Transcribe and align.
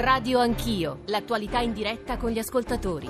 Radio 0.00 0.38
Anch'io, 0.38 1.02
l'attualità 1.08 1.60
in 1.60 1.74
diretta 1.74 2.16
con 2.16 2.30
gli 2.30 2.38
ascoltatori. 2.38 3.06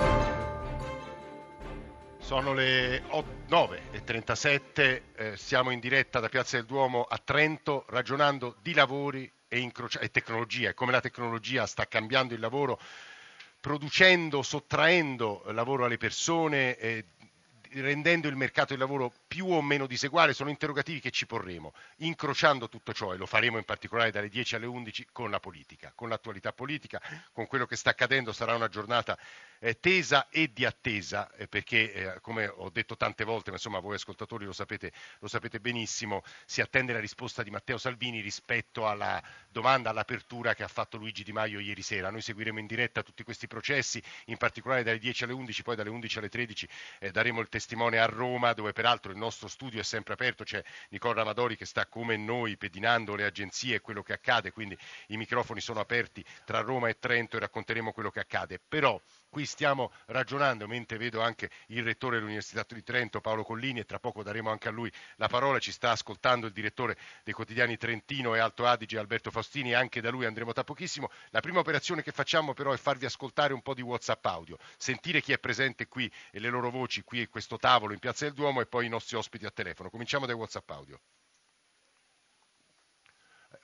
Sono 2.19 2.53
le 2.53 3.05
9.37, 3.49 5.03
eh, 5.15 5.37
siamo 5.37 5.71
in 5.71 5.79
diretta 5.79 6.19
da 6.19 6.29
Piazza 6.29 6.57
del 6.57 6.67
Duomo 6.67 7.05
a 7.05 7.17
Trento 7.23 7.85
ragionando 7.91 8.57
di 8.61 8.75
lavori 8.75 9.33
e, 9.47 9.61
incroci- 9.61 9.99
e 10.01 10.11
tecnologia 10.11 10.71
e 10.71 10.75
come 10.75 10.91
la 10.91 11.01
tecnologia 11.01 11.65
sta 11.65 11.87
cambiando 11.87 12.35
il 12.35 12.41
lavoro, 12.41 12.81
producendo, 13.61 14.43
sottraendo 14.43 15.45
lavoro 15.53 15.85
alle 15.85 15.97
persone. 15.97 16.77
Eh, 16.77 17.05
rendendo 17.75 18.29
il 18.29 18.37
mercato 18.37 18.71
del 18.71 18.79
lavoro 18.79 19.13
più 19.27 19.47
o 19.47 19.63
meno 19.63 19.87
diseguale 19.87 20.33
sono 20.33 20.51
interrogativi 20.51 21.01
che 21.01 21.11
ci 21.11 21.27
porremo, 21.27 21.73
incrociando 21.99 22.69
tutto 22.69 22.93
ciò 22.93 23.13
e 23.13 23.17
lo 23.17 23.27
faremo 23.27 23.59
in 23.59 23.65
particolare 23.65 24.11
dalle 24.11 24.29
10 24.29 24.57
alle 24.57 24.67
11 24.67 25.07
con 25.13 25.31
la 25.31 25.39
politica, 25.41 25.93
con 25.95 26.09
l'attualità 26.09 26.53
politica, 26.53 27.01
con 27.33 27.47
quello 27.47 27.67
che 27.67 27.77
sta 27.77 27.91
accadendo 27.91 28.33
sarà 28.33 28.55
una 28.55 28.69
giornata 28.69 29.17
tesa 29.79 30.29
e 30.31 30.53
di 30.53 30.65
attesa, 30.65 31.31
eh, 31.33 31.47
perché 31.47 31.93
eh, 31.93 32.21
come 32.21 32.47
ho 32.47 32.71
detto 32.71 32.97
tante 32.97 33.25
volte, 33.25 33.51
ma 33.51 33.57
insomma 33.57 33.79
voi 33.79 33.95
ascoltatori 33.97 34.47
lo 34.47 34.53
sapete, 34.53 34.91
lo 35.19 35.29
sapete 35.29 35.61
benissimo, 35.61 36.23
si 36.47 36.63
attende 36.63 36.95
la 36.95 37.01
risposta 37.01 37.43
di 37.43 37.51
Matteo 37.51 37.77
Salvini 37.77 38.21
rispetto 38.21 38.89
alla 38.89 39.23
domanda 39.51 39.91
all'apertura 39.91 40.55
che 40.55 40.63
ha 40.63 40.69
fatto 40.69 40.97
Luigi 40.97 41.25
Di 41.25 41.33
Maio 41.33 41.61
ieri 41.61 41.83
sera. 41.83 42.11
Noi 42.11 42.23
seguiremo 42.23 42.59
in 42.59 42.67
diretta 42.67 43.03
tutti 43.03 43.23
questi 43.23 43.47
processi, 43.47 44.03
in 44.27 44.39
particolare 44.39 44.83
dalle 44.83 44.99
10 44.99 45.25
alle 45.25 45.35
11, 45.35 45.63
poi 45.63 45.77
dalle 45.77 45.91
11 45.91 46.19
alle 46.19 46.29
13 46.31 46.69
eh, 47.01 47.11
daremo 47.11 47.41
il 47.41 47.49
testimone 47.49 47.99
a 47.99 48.07
Roma, 48.07 48.55
dove 48.55 48.73
peraltro 48.73 49.13
il 49.13 49.19
nostro 49.19 49.47
studio 49.49 49.81
è 49.81 49.85
sempre 49.85 50.15
aperto, 50.15 50.43
c'è 50.43 50.63
Nicola 50.89 51.15
Ramadori 51.15 51.57
che 51.57 51.67
sta 51.67 51.87
come 51.87 52.17
noi 52.17 52.57
pedinando 52.57 53.15
le 53.15 53.25
agenzie 53.25 53.77
e 53.77 53.81
quello 53.81 54.03
che 54.03 54.15
accade, 54.15 54.53
quindi 54.53 54.77
i 55.09 55.19
microfoni 55.19 55.61
sono 55.61 55.81
aperti 55.81 56.25
tra 56.47 56.61
Roma 56.61 56.89
e 56.89 56.99
Trento 56.99 57.37
e 57.37 57.41
racconteremo 57.41 57.93
quello 57.93 58.11
che 58.11 58.21
accade. 58.21 58.59
Però 58.67 59.01
Qui 59.31 59.47
stiamo 59.47 59.93
ragionando, 60.07 60.67
mentre 60.67 60.99
vedo 60.99 61.21
anche 61.21 61.51
il 61.69 61.85
rettore 61.85 62.17
dell'Università 62.17 62.67
di 62.69 62.83
Trento, 62.83 63.21
Paolo 63.21 63.45
Collini, 63.45 63.79
e 63.79 63.85
tra 63.85 64.01
poco 64.01 64.25
daremo 64.25 64.51
anche 64.51 64.67
a 64.67 64.73
lui 64.73 64.91
la 65.19 65.29
parola, 65.29 65.61
ci 65.61 65.71
sta 65.71 65.93
ascoltando 65.93 66.49
il 66.49 66.53
direttore 66.53 66.99
dei 67.23 67.33
quotidiani 67.33 67.77
Trentino 67.77 68.35
e 68.35 68.41
Alto 68.41 68.67
Adige, 68.67 68.99
Alberto 68.99 69.31
Faustini, 69.31 69.73
anche 69.73 70.01
da 70.01 70.11
lui 70.11 70.25
andremo 70.25 70.53
tra 70.53 70.65
pochissimo. 70.65 71.09
La 71.29 71.39
prima 71.39 71.61
operazione 71.61 72.03
che 72.03 72.11
facciamo 72.11 72.55
però 72.55 72.73
è 72.73 72.77
farvi 72.77 73.05
ascoltare 73.05 73.53
un 73.53 73.63
po' 73.63 73.75
di 73.75 73.83
WhatsApp 73.83 74.27
audio, 74.27 74.59
sentire 74.77 75.21
chi 75.21 75.33
è 75.33 75.39
presente 75.39 75.87
qui 75.87 76.11
e 76.33 76.41
le 76.41 76.49
loro 76.49 76.71
voci 76.71 77.03
qui 77.03 77.21
a 77.21 77.29
questo 77.29 77.57
tavolo 77.57 77.93
in 77.93 78.01
Piazza 78.01 78.25
del 78.25 78.35
Duomo 78.35 78.61
e 78.61 78.67
poi 78.67 78.87
i 78.87 78.89
nostri 78.89 79.17
ospiti 79.17 79.47
a 79.47 79.51
telefono. 79.53 79.91
Cominciamo 79.91 80.27
dai 80.27 80.35
WhatsApp 80.35 80.69
audio. 80.71 81.01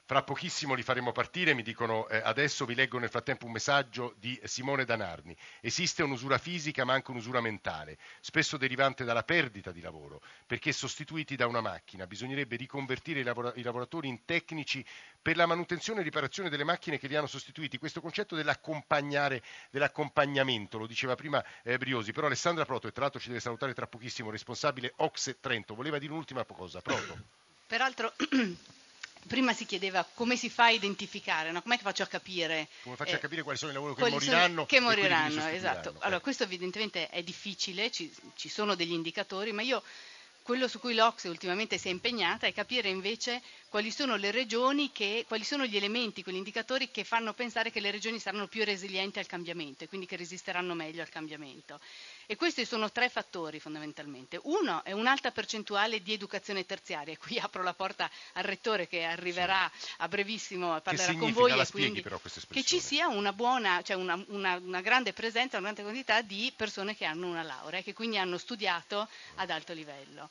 Fra 0.08 0.22
pochissimo 0.22 0.74
li 0.74 0.84
faremo 0.84 1.10
partire, 1.10 1.52
mi 1.52 1.64
dicono 1.64 2.06
eh, 2.06 2.20
adesso, 2.22 2.64
vi 2.64 2.76
leggo 2.76 3.00
nel 3.00 3.08
frattempo 3.08 3.46
un 3.46 3.50
messaggio 3.50 4.14
di 4.20 4.40
Simone 4.44 4.84
Danarni. 4.84 5.36
Esiste 5.60 6.04
un'usura 6.04 6.38
fisica 6.38 6.84
ma 6.84 6.92
anche 6.92 7.10
un'usura 7.10 7.40
mentale, 7.40 7.98
spesso 8.20 8.56
derivante 8.56 9.02
dalla 9.02 9.24
perdita 9.24 9.72
di 9.72 9.80
lavoro, 9.80 10.22
perché 10.46 10.70
sostituiti 10.70 11.34
da 11.34 11.48
una 11.48 11.60
macchina. 11.60 12.06
Bisognerebbe 12.06 12.54
riconvertire 12.54 13.18
i, 13.18 13.24
lavora- 13.24 13.52
i 13.56 13.62
lavoratori 13.62 14.06
in 14.06 14.24
tecnici 14.24 14.86
per 15.20 15.34
la 15.34 15.46
manutenzione 15.46 16.02
e 16.02 16.04
riparazione 16.04 16.50
delle 16.50 16.62
macchine 16.62 17.00
che 17.00 17.08
li 17.08 17.16
hanno 17.16 17.26
sostituiti. 17.26 17.76
Questo 17.76 18.00
concetto 18.00 18.36
dell'accompagnamento, 18.36 20.78
lo 20.78 20.86
diceva 20.86 21.16
prima 21.16 21.44
eh, 21.64 21.78
Briosi, 21.78 22.12
però 22.12 22.28
Alessandra 22.28 22.64
Proto, 22.64 22.86
e 22.86 22.92
tra 22.92 23.02
l'altro 23.02 23.18
ci 23.18 23.26
deve 23.26 23.40
salutare 23.40 23.74
tra 23.74 23.88
pochissimo, 23.88 24.30
responsabile 24.30 24.92
Oxe 24.98 25.40
Trento, 25.40 25.74
voleva 25.74 25.98
dire 25.98 26.12
un'ultima 26.12 26.44
cosa. 26.44 26.80
Proto. 26.80 27.18
Peraltro 27.66 28.12
Prima 29.26 29.52
si 29.52 29.66
chiedeva 29.66 30.06
come 30.14 30.36
si 30.36 30.48
fa 30.48 30.64
a 30.64 30.70
identificare, 30.70 31.50
no? 31.50 31.62
come 31.62 31.78
faccio 31.78 32.02
a 32.02 32.06
capire? 32.06 32.68
Come 32.82 32.96
faccio 32.96 33.12
eh, 33.12 33.16
a 33.16 33.18
capire 33.18 33.42
quali 33.42 33.58
sono 33.58 33.70
i 33.70 33.74
lavori 33.74 33.94
che 33.94 34.08
moriranno? 34.08 34.66
Che 34.66 34.80
moriranno, 34.80 35.46
esatto. 35.48 35.94
Allora, 35.98 36.20
questo 36.20 36.44
evidentemente 36.44 37.08
è 37.08 37.22
difficile, 37.22 37.90
ci, 37.90 38.12
ci 38.36 38.48
sono 38.48 38.74
degli 38.74 38.92
indicatori, 38.92 39.52
ma 39.52 39.62
io 39.62 39.82
quello 40.46 40.68
su 40.68 40.78
cui 40.78 40.94
l'Ocse 40.94 41.28
ultimamente 41.28 41.76
si 41.76 41.88
è 41.88 41.90
impegnata 41.90 42.46
è 42.46 42.52
capire 42.52 42.88
invece 42.88 43.42
quali 43.76 43.90
sono 43.90 44.16
le 44.16 44.30
regioni, 44.30 44.90
che, 44.90 45.26
quali 45.28 45.44
sono 45.44 45.66
gli 45.66 45.76
elementi, 45.76 46.22
quegli 46.22 46.36
indicatori 46.36 46.90
che 46.90 47.04
fanno 47.04 47.34
pensare 47.34 47.70
che 47.70 47.80
le 47.80 47.90
regioni 47.90 48.18
saranno 48.18 48.46
più 48.46 48.64
resilienti 48.64 49.18
al 49.18 49.26
cambiamento 49.26 49.84
e 49.84 49.86
quindi 49.86 50.06
che 50.06 50.16
resisteranno 50.16 50.72
meglio 50.72 51.02
al 51.02 51.10
cambiamento. 51.10 51.78
E 52.24 52.36
questi 52.36 52.64
sono 52.64 52.90
tre 52.90 53.10
fattori 53.10 53.60
fondamentalmente. 53.60 54.40
Uno 54.44 54.82
è 54.82 54.92
un'alta 54.92 55.30
percentuale 55.30 56.00
di 56.00 56.14
educazione 56.14 56.64
terziaria, 56.64 57.12
e 57.12 57.18
qui 57.18 57.36
apro 57.38 57.62
la 57.62 57.74
porta 57.74 58.10
al 58.32 58.44
rettore 58.44 58.88
che 58.88 59.04
arriverà 59.04 59.70
sì. 59.76 59.92
a 59.98 60.08
brevissimo 60.08 60.72
a 60.72 60.80
parlare 60.80 61.14
con 61.18 61.32
voi 61.32 61.60
e 61.60 61.66
quindi 61.70 62.02
che 62.02 62.62
ci 62.64 62.80
sia 62.80 63.08
una 63.08 63.34
buona, 63.34 63.82
cioè 63.82 63.96
una, 63.96 64.18
una, 64.28 64.56
una, 64.56 64.80
grande 64.80 65.12
presenza, 65.12 65.58
una 65.58 65.72
grande 65.72 65.82
quantità 65.82 66.22
di 66.22 66.50
persone 66.56 66.96
che 66.96 67.04
hanno 67.04 67.26
una 67.26 67.42
laurea, 67.42 67.82
che 67.82 67.92
quindi 67.92 68.16
hanno 68.16 68.38
studiato 68.38 69.06
ad 69.34 69.50
alto 69.50 69.74
livello 69.74 70.30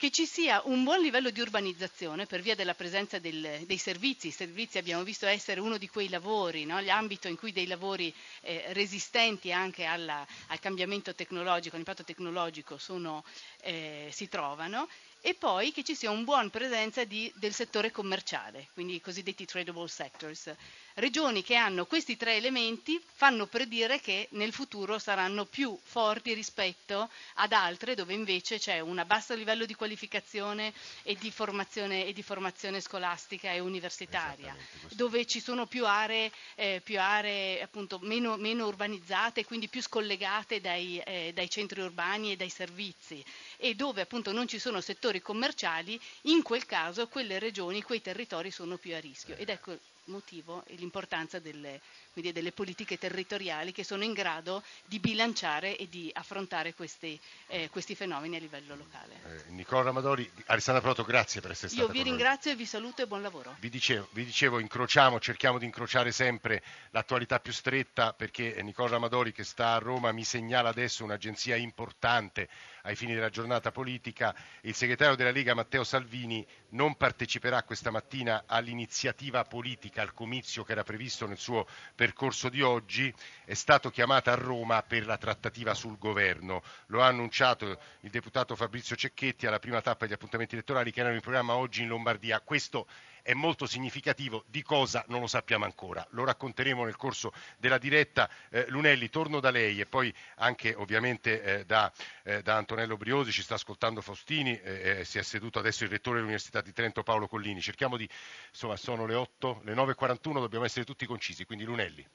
che 0.00 0.10
ci 0.10 0.24
sia 0.24 0.62
un 0.64 0.82
buon 0.82 1.02
livello 1.02 1.28
di 1.28 1.42
urbanizzazione 1.42 2.24
per 2.24 2.40
via 2.40 2.54
della 2.54 2.72
presenza 2.72 3.18
del, 3.18 3.64
dei 3.66 3.76
servizi. 3.76 4.28
I 4.28 4.30
servizi 4.30 4.78
abbiamo 4.78 5.02
visto 5.02 5.26
essere 5.26 5.60
uno 5.60 5.76
di 5.76 5.90
quei 5.90 6.08
lavori, 6.08 6.64
no? 6.64 6.80
l'ambito 6.80 7.28
in 7.28 7.36
cui 7.36 7.52
dei 7.52 7.66
lavori 7.66 8.10
eh, 8.40 8.64
resistenti 8.72 9.52
anche 9.52 9.84
alla, 9.84 10.26
al 10.46 10.58
cambiamento 10.58 11.14
tecnologico, 11.14 11.74
all'impatto 11.74 12.02
tecnologico 12.02 12.78
sono, 12.78 13.22
eh, 13.60 14.08
si 14.10 14.26
trovano 14.26 14.88
e 15.20 15.34
poi 15.34 15.70
che 15.70 15.84
ci 15.84 15.94
sia 15.94 16.10
una 16.10 16.22
buona 16.22 16.48
presenza 16.48 17.04
di, 17.04 17.30
del 17.36 17.52
settore 17.52 17.90
commerciale, 17.90 18.68
quindi 18.72 18.94
i 18.94 19.00
cosiddetti 19.02 19.44
tradable 19.44 19.86
sectors. 19.86 20.50
Regioni 20.94 21.42
che 21.42 21.54
hanno 21.54 21.86
questi 21.86 22.16
tre 22.16 22.34
elementi 22.36 23.00
fanno 23.14 23.46
predire 23.46 24.00
che 24.00 24.26
nel 24.32 24.52
futuro 24.52 24.98
saranno 24.98 25.44
più 25.44 25.78
forti 25.82 26.34
rispetto 26.34 27.08
ad 27.34 27.52
altre 27.52 27.94
dove 27.94 28.12
invece 28.12 28.58
c'è 28.58 28.80
un 28.80 29.02
basso 29.06 29.34
livello 29.34 29.66
di 29.66 29.74
qualificazione 29.74 30.72
e 31.04 31.14
di 31.14 31.30
formazione, 31.30 32.06
e 32.06 32.12
di 32.12 32.22
formazione 32.22 32.80
scolastica 32.80 33.52
e 33.52 33.60
universitaria, 33.60 34.54
dove 34.90 35.24
ci 35.26 35.40
sono 35.40 35.66
più 35.66 35.86
aree, 35.86 36.30
eh, 36.56 36.80
più 36.82 36.98
aree 37.00 37.62
appunto, 37.62 37.98
meno, 38.02 38.36
meno, 38.36 38.66
urbanizzate, 38.66 39.44
quindi 39.44 39.68
più 39.68 39.80
scollegate 39.80 40.60
dai, 40.60 40.98
eh, 40.98 41.30
dai 41.32 41.48
centri 41.48 41.80
urbani 41.80 42.32
e 42.32 42.36
dai 42.36 42.50
servizi 42.50 43.24
e 43.56 43.74
dove 43.74 44.00
appunto 44.00 44.32
non 44.32 44.48
ci 44.48 44.58
sono 44.58 44.80
settori 44.80 45.22
commerciali, 45.22 46.00
in 46.22 46.42
quel 46.42 46.66
caso 46.66 47.06
quelle 47.08 47.38
regioni, 47.38 47.82
quei 47.82 48.02
territori 48.02 48.50
sono 48.50 48.76
più 48.76 48.94
a 48.94 48.98
rischio. 48.98 49.36
Ed 49.36 49.48
ecco 49.50 49.78
motivo 50.10 50.62
e 50.66 50.74
l'importanza 50.74 51.38
delle, 51.38 51.80
quindi 52.12 52.32
delle 52.32 52.52
politiche 52.52 52.98
territoriali 52.98 53.72
che 53.72 53.84
sono 53.84 54.04
in 54.04 54.12
grado 54.12 54.62
di 54.84 54.98
bilanciare 54.98 55.76
e 55.76 55.88
di 55.88 56.10
affrontare 56.12 56.74
questi, 56.74 57.18
eh, 57.46 57.70
questi 57.70 57.94
fenomeni 57.94 58.36
a 58.36 58.38
livello 58.38 58.76
locale. 58.76 59.14
Eh, 59.24 59.50
Nicola 59.52 59.82
Ramadori, 59.82 60.30
Alessandra 60.46 60.82
Proto, 60.82 61.04
grazie 61.04 61.40
per 61.40 61.52
essere 61.52 61.68
stata 61.68 61.82
Io 61.82 61.88
vi 61.88 62.02
ringrazio 62.02 62.50
e 62.50 62.56
vi 62.56 62.66
saluto 62.66 63.02
e 63.02 63.06
buon 63.06 63.22
lavoro. 63.22 63.56
Vi 63.60 63.70
dicevo, 63.70 64.08
vi 64.12 64.24
dicevo, 64.24 64.58
incrociamo, 64.58 65.18
cerchiamo 65.18 65.58
di 65.58 65.64
incrociare 65.64 66.12
sempre 66.12 66.62
l'attualità 66.90 67.40
più 67.40 67.52
stretta 67.52 68.12
perché 68.12 68.60
Nicola 68.62 68.90
Ramadori 68.90 69.32
che 69.32 69.44
sta 69.44 69.74
a 69.74 69.78
Roma 69.78 70.12
mi 70.12 70.24
segnala 70.24 70.68
adesso 70.68 71.04
un'agenzia 71.04 71.56
importante 71.56 72.48
ai 72.90 72.96
fini 72.96 73.14
della 73.14 73.30
giornata 73.30 73.70
politica. 73.70 74.34
Il 74.62 74.74
segretario 74.74 75.14
della 75.14 75.30
Lega 75.30 75.54
Matteo 75.54 75.84
Salvini 75.84 76.46
non 76.70 76.96
parteciperà 76.96 77.62
questa 77.62 77.90
mattina 77.90 78.44
all'iniziativa 78.46 79.44
politica, 79.44 80.02
al 80.02 80.12
comizio 80.12 80.64
che 80.64 80.72
era 80.72 80.82
previsto 80.82 81.26
nel 81.26 81.38
suo 81.38 81.66
percorso 81.94 82.48
di 82.48 82.60
oggi, 82.62 83.12
è 83.44 83.54
stato 83.54 83.90
chiamato 83.90 84.30
a 84.30 84.34
Roma 84.34 84.82
per 84.82 85.06
la 85.06 85.16
trattativa 85.16 85.72
sul 85.72 85.98
governo. 85.98 86.62
Lo 86.86 87.02
ha 87.02 87.06
annunciato 87.06 87.78
il 88.00 88.10
deputato 88.10 88.56
Fabrizio 88.56 88.96
Cecchetti 88.96 89.46
alla 89.46 89.60
prima 89.60 89.80
tappa 89.80 90.04
degli 90.04 90.14
appuntamenti 90.14 90.54
elettorali 90.54 90.90
che 90.90 91.00
erano 91.00 91.14
in 91.14 91.20
programma 91.22 91.54
oggi 91.54 91.82
in 91.82 91.88
Lombardia. 91.88 92.40
Questo 92.40 92.86
è 93.22 93.32
molto 93.34 93.66
significativo, 93.66 94.44
di 94.46 94.62
cosa 94.62 95.04
non 95.08 95.20
lo 95.20 95.26
sappiamo 95.26 95.64
ancora. 95.64 96.06
Lo 96.10 96.24
racconteremo 96.24 96.84
nel 96.84 96.96
corso 96.96 97.32
della 97.58 97.78
diretta. 97.78 98.28
Eh, 98.50 98.66
Lunelli, 98.68 99.08
torno 99.08 99.40
da 99.40 99.50
lei 99.50 99.80
e 99.80 99.86
poi 99.86 100.12
anche 100.36 100.74
ovviamente 100.74 101.42
eh, 101.42 101.64
da, 101.64 101.92
eh, 102.22 102.42
da, 102.42 102.56
Antonello 102.56 102.96
Briosi, 102.96 103.32
ci 103.32 103.42
sta 103.42 103.54
ascoltando 103.54 104.00
Faustini, 104.00 104.58
eh, 104.60 104.98
eh, 105.00 105.04
si 105.04 105.18
è 105.18 105.22
seduto 105.22 105.58
adesso 105.58 105.84
il 105.84 105.90
rettore 105.90 106.16
dell'Università 106.16 106.60
di 106.60 106.72
Trento 106.72 107.02
Paolo 107.02 107.28
Collini. 107.28 107.60
Cerchiamo 107.60 107.96
di, 107.96 108.08
insomma, 108.48 108.76
sono 108.76 109.06
le 109.06 109.14
8, 109.14 109.62
le 109.64 109.74
9.41, 109.74 110.32
dobbiamo 110.34 110.64
essere 110.64 110.84
tutti 110.84 111.06
concisi, 111.06 111.44
quindi 111.44 111.64
Lunelli 111.64 112.06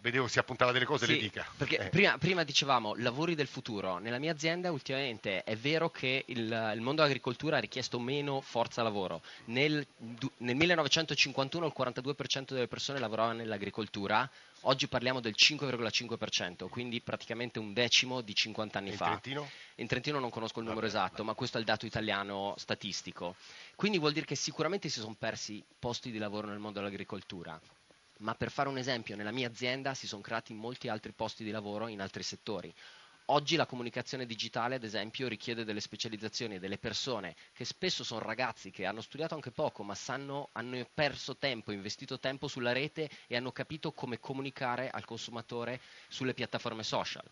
vedevo 0.00 0.28
si 0.28 0.38
appuntava 0.38 0.72
delle 0.72 0.84
cose, 0.84 1.06
sì, 1.06 1.12
le 1.12 1.18
dica. 1.18 1.46
Perché 1.56 1.78
eh. 1.78 1.88
prima, 1.88 2.16
prima, 2.18 2.44
dicevamo 2.44 2.94
lavori 2.96 3.34
del 3.34 3.46
futuro. 3.46 3.98
Nella 3.98 4.18
mia 4.18 4.32
azienda 4.32 4.70
ultimamente 4.70 5.42
è 5.42 5.56
vero 5.56 5.90
che 5.90 6.24
il, 6.26 6.38
il 6.74 6.80
mondo 6.80 7.02
dell'agricoltura 7.02 7.56
ha 7.56 7.60
richiesto 7.60 7.98
meno 7.98 8.40
forza 8.40 8.82
lavoro. 8.82 9.22
Nel, 9.46 9.86
nel 10.38 10.56
1951 10.56 11.66
il 11.66 11.72
42% 11.76 12.52
delle 12.52 12.68
persone 12.68 12.98
lavoravano 12.98 13.38
nell'agricoltura, 13.38 14.28
oggi 14.62 14.88
parliamo 14.88 15.20
del 15.20 15.34
5,5%, 15.36 16.68
quindi 16.68 17.00
praticamente 17.00 17.58
un 17.58 17.72
decimo 17.72 18.20
di 18.20 18.34
50 18.34 18.78
anni 18.78 18.90
in 18.90 18.96
fa. 18.96 19.06
Trentino? 19.06 19.50
In 19.76 19.86
Trentino 19.86 20.18
non 20.18 20.30
conosco 20.30 20.60
il 20.60 20.66
numero 20.66 20.86
vabbè, 20.86 20.96
esatto, 20.96 21.16
vabbè. 21.18 21.28
ma 21.28 21.34
questo 21.34 21.56
è 21.56 21.60
il 21.60 21.66
dato 21.66 21.86
italiano 21.86 22.54
statistico. 22.56 23.36
Quindi 23.74 23.98
vuol 23.98 24.12
dire 24.12 24.26
che 24.26 24.36
sicuramente 24.36 24.88
si 24.88 25.00
sono 25.00 25.14
persi 25.18 25.62
posti 25.78 26.10
di 26.10 26.18
lavoro 26.18 26.48
nel 26.48 26.58
mondo 26.58 26.78
dell'agricoltura 26.78 27.60
ma 28.18 28.34
per 28.34 28.50
fare 28.50 28.68
un 28.68 28.78
esempio, 28.78 29.16
nella 29.16 29.30
mia 29.30 29.48
azienda 29.48 29.94
si 29.94 30.06
sono 30.06 30.22
creati 30.22 30.52
molti 30.54 30.88
altri 30.88 31.12
posti 31.12 31.44
di 31.44 31.50
lavoro 31.50 31.88
in 31.88 32.00
altri 32.00 32.22
settori. 32.22 32.72
Oggi 33.30 33.56
la 33.56 33.66
comunicazione 33.66 34.24
digitale, 34.24 34.76
ad 34.76 34.84
esempio, 34.84 35.28
richiede 35.28 35.64
delle 35.64 35.80
specializzazioni 35.80 36.58
delle 36.58 36.78
persone 36.78 37.36
che 37.52 37.66
spesso 37.66 38.02
sono 38.02 38.20
ragazzi 38.20 38.70
che 38.70 38.86
hanno 38.86 39.02
studiato 39.02 39.34
anche 39.34 39.50
poco, 39.50 39.82
ma 39.82 39.94
sanno, 39.94 40.48
hanno 40.52 40.88
perso 40.94 41.36
tempo, 41.36 41.70
investito 41.70 42.18
tempo 42.18 42.48
sulla 42.48 42.72
rete 42.72 43.10
e 43.26 43.36
hanno 43.36 43.52
capito 43.52 43.92
come 43.92 44.18
comunicare 44.18 44.88
al 44.88 45.04
consumatore 45.04 45.78
sulle 46.08 46.32
piattaforme 46.32 46.82
social. 46.82 47.24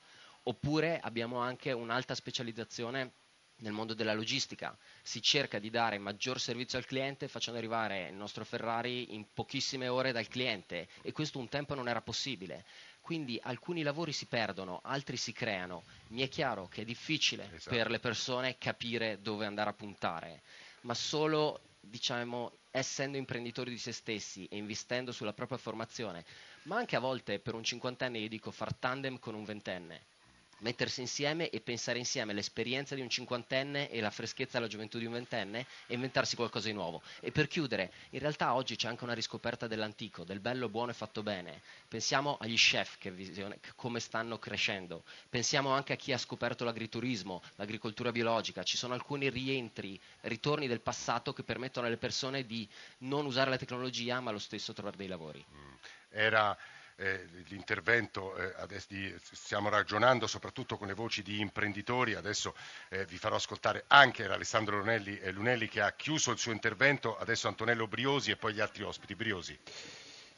Oppure 0.43 1.01
abbiamo 1.01 1.39
anche 1.39 1.73
un'alta 1.73 2.15
specializzazione 2.15 3.13
nel 3.59 3.73
mondo 3.73 3.95
della 3.95 4.15
logistica. 4.15 4.77
Si 5.03 5.23
cerca 5.23 5.59
di 5.59 5.71
dare 5.71 5.99
maggior 5.99 6.41
servizio 6.41 6.79
al 6.79 6.85
cliente 6.85 7.29
facendo 7.29 7.59
arrivare 7.59 8.09
il 8.09 8.15
nostro 8.15 8.45
Ferrari 8.45 9.15
in 9.15 9.27
pochissime 9.33 9.89
ore 9.89 10.13
dal 10.13 10.29
cliente 10.29 10.89
e 11.03 11.13
questo 11.13 11.39
un 11.39 11.49
tempo 11.49 11.75
non 11.75 11.89
era 11.89 12.01
possibile. 12.01 12.65
Quindi 13.01 13.39
alcuni 13.41 13.83
lavori 13.83 14.13
si 14.13 14.27
perdono, 14.27 14.81
altri 14.83 15.17
si 15.17 15.33
creano. 15.33 15.85
Mi 16.09 16.23
è 16.23 16.29
chiaro 16.29 16.67
che 16.67 16.83
è 16.83 16.85
difficile 16.85 17.49
esatto. 17.55 17.75
per 17.75 17.89
le 17.89 18.01
persone 18.01 18.59
capire 18.59 19.21
dove 19.21 19.47
andare 19.47 19.71
a 19.71 19.75
puntare, 19.75 20.43
ma 20.83 20.95
solo 20.95 21.61
diciamo, 21.81 22.59
essendo 22.73 23.17
imprenditori 23.17 23.71
di 23.71 23.79
se 23.79 23.93
stessi 23.93 24.47
e 24.47 24.57
investendo 24.57 25.13
sulla 25.13 25.33
propria 25.33 25.57
formazione, 25.57 26.25
ma 26.65 26.77
anche 26.77 26.97
a 26.97 27.01
volte 27.01 27.39
per 27.39 27.55
un 27.55 27.63
cinquantenne 27.63 28.19
io 28.19 28.29
dico 28.29 28.51
far 28.51 28.75
tandem 28.75 29.21
con 29.21 29.35
un 29.35 29.45
ventenne 29.45 30.15
mettersi 30.59 31.01
insieme 31.01 31.51
e 31.51 31.61
pensare 31.61 31.99
insieme 31.99 32.33
l'esperienza 32.33 32.95
di 32.95 33.01
un 33.01 33.09
cinquantenne 33.09 33.91
e 33.91 34.01
la 34.01 34.11
freschezza 34.11 34.59
della 34.59 34.71
gioventù 34.71 34.99
di 34.99 35.07
un 35.07 35.13
ventenne 35.13 35.67
e 35.87 35.95
inventarsi 35.95 36.37
qualcosa 36.37 36.69
di 36.69 36.75
nuovo. 36.75 37.03
E 37.21 37.31
per 37.31 37.49
chiudere, 37.49 37.93
in 38.11 38.21
realtà 38.21 38.55
oggi 38.55 38.77
c'è 38.77 38.89
anche 38.89 39.05
una 39.05 39.13
riscoperta 39.13 39.67
dell'antico, 39.67 40.25
del 40.25 40.41
bello, 40.41 40.69
buono 40.69 40.91
e 40.91 40.95
fatto 40.95 41.23
bene. 41.23 41.61
Pensiamo 41.89 42.37
agli 42.41 42.57
chef 42.57 42.99
che 42.99 43.11
visione, 43.11 43.59
come 43.75 44.01
stanno 44.01 44.39
crescendo, 44.39 45.05
pensiamo 45.29 45.71
anche 45.71 45.93
a 45.93 45.97
chi 45.97 46.13
ha 46.13 46.19
scoperto 46.19 46.65
l'agriturismo, 46.65 47.43
l'agricoltura 47.57 48.13
biologica, 48.13 48.63
ci 48.63 48.77
sono 48.77 48.95
alcuni 48.95 49.29
rientri, 49.29 50.01
ritorni 50.23 50.67
del 50.67 50.81
passato 50.81 51.33
che 51.33 51.43
permettono 51.43 51.87
alle 51.87 51.97
persone 51.97 52.47
di 52.47 52.69
non 52.99 53.27
usare 53.27 53.51
la 53.51 53.57
tecnologia 53.57 54.21
ma 54.21 54.31
allo 54.31 54.39
stesso 54.39 54.73
trovare 54.73 54.97
dei 54.97 55.09
lavori. 55.09 55.45
Mm. 55.55 55.75
Era 56.11 56.57
eh, 56.97 57.27
l'intervento, 57.49 58.35
eh, 58.37 58.83
di, 58.89 59.15
stiamo 59.21 59.69
ragionando 59.69 60.27
soprattutto 60.27 60.77
con 60.77 60.87
le 60.87 60.95
voci 60.95 61.23
di 61.23 61.41
imprenditori, 61.41 62.15
adesso 62.15 62.55
eh, 62.89 63.05
vi 63.05 63.19
farò 63.19 63.37
ascoltare 63.37 63.85
anche 63.89 64.25
Alessandro 64.25 64.79
Lunelli, 64.79 65.19
eh, 65.19 65.31
Lunelli, 65.31 65.69
che 65.69 65.81
ha 65.81 65.93
chiuso 65.93 66.31
il 66.31 66.39
suo 66.39 66.53
intervento, 66.53 67.17
adesso 67.19 67.49
Antonello 67.49 67.87
Briosi 67.87 68.31
e 68.31 68.37
poi 68.37 68.55
gli 68.55 68.61
altri 68.61 68.83
ospiti. 68.83 69.15
Briosi. 69.15 69.59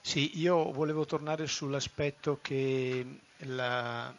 Sì, 0.01 0.39
io 0.39 0.73
volevo 0.73 1.05
tornare 1.05 1.47
sull'aspetto 1.47 2.39
che 2.41 3.07
il 3.37 4.17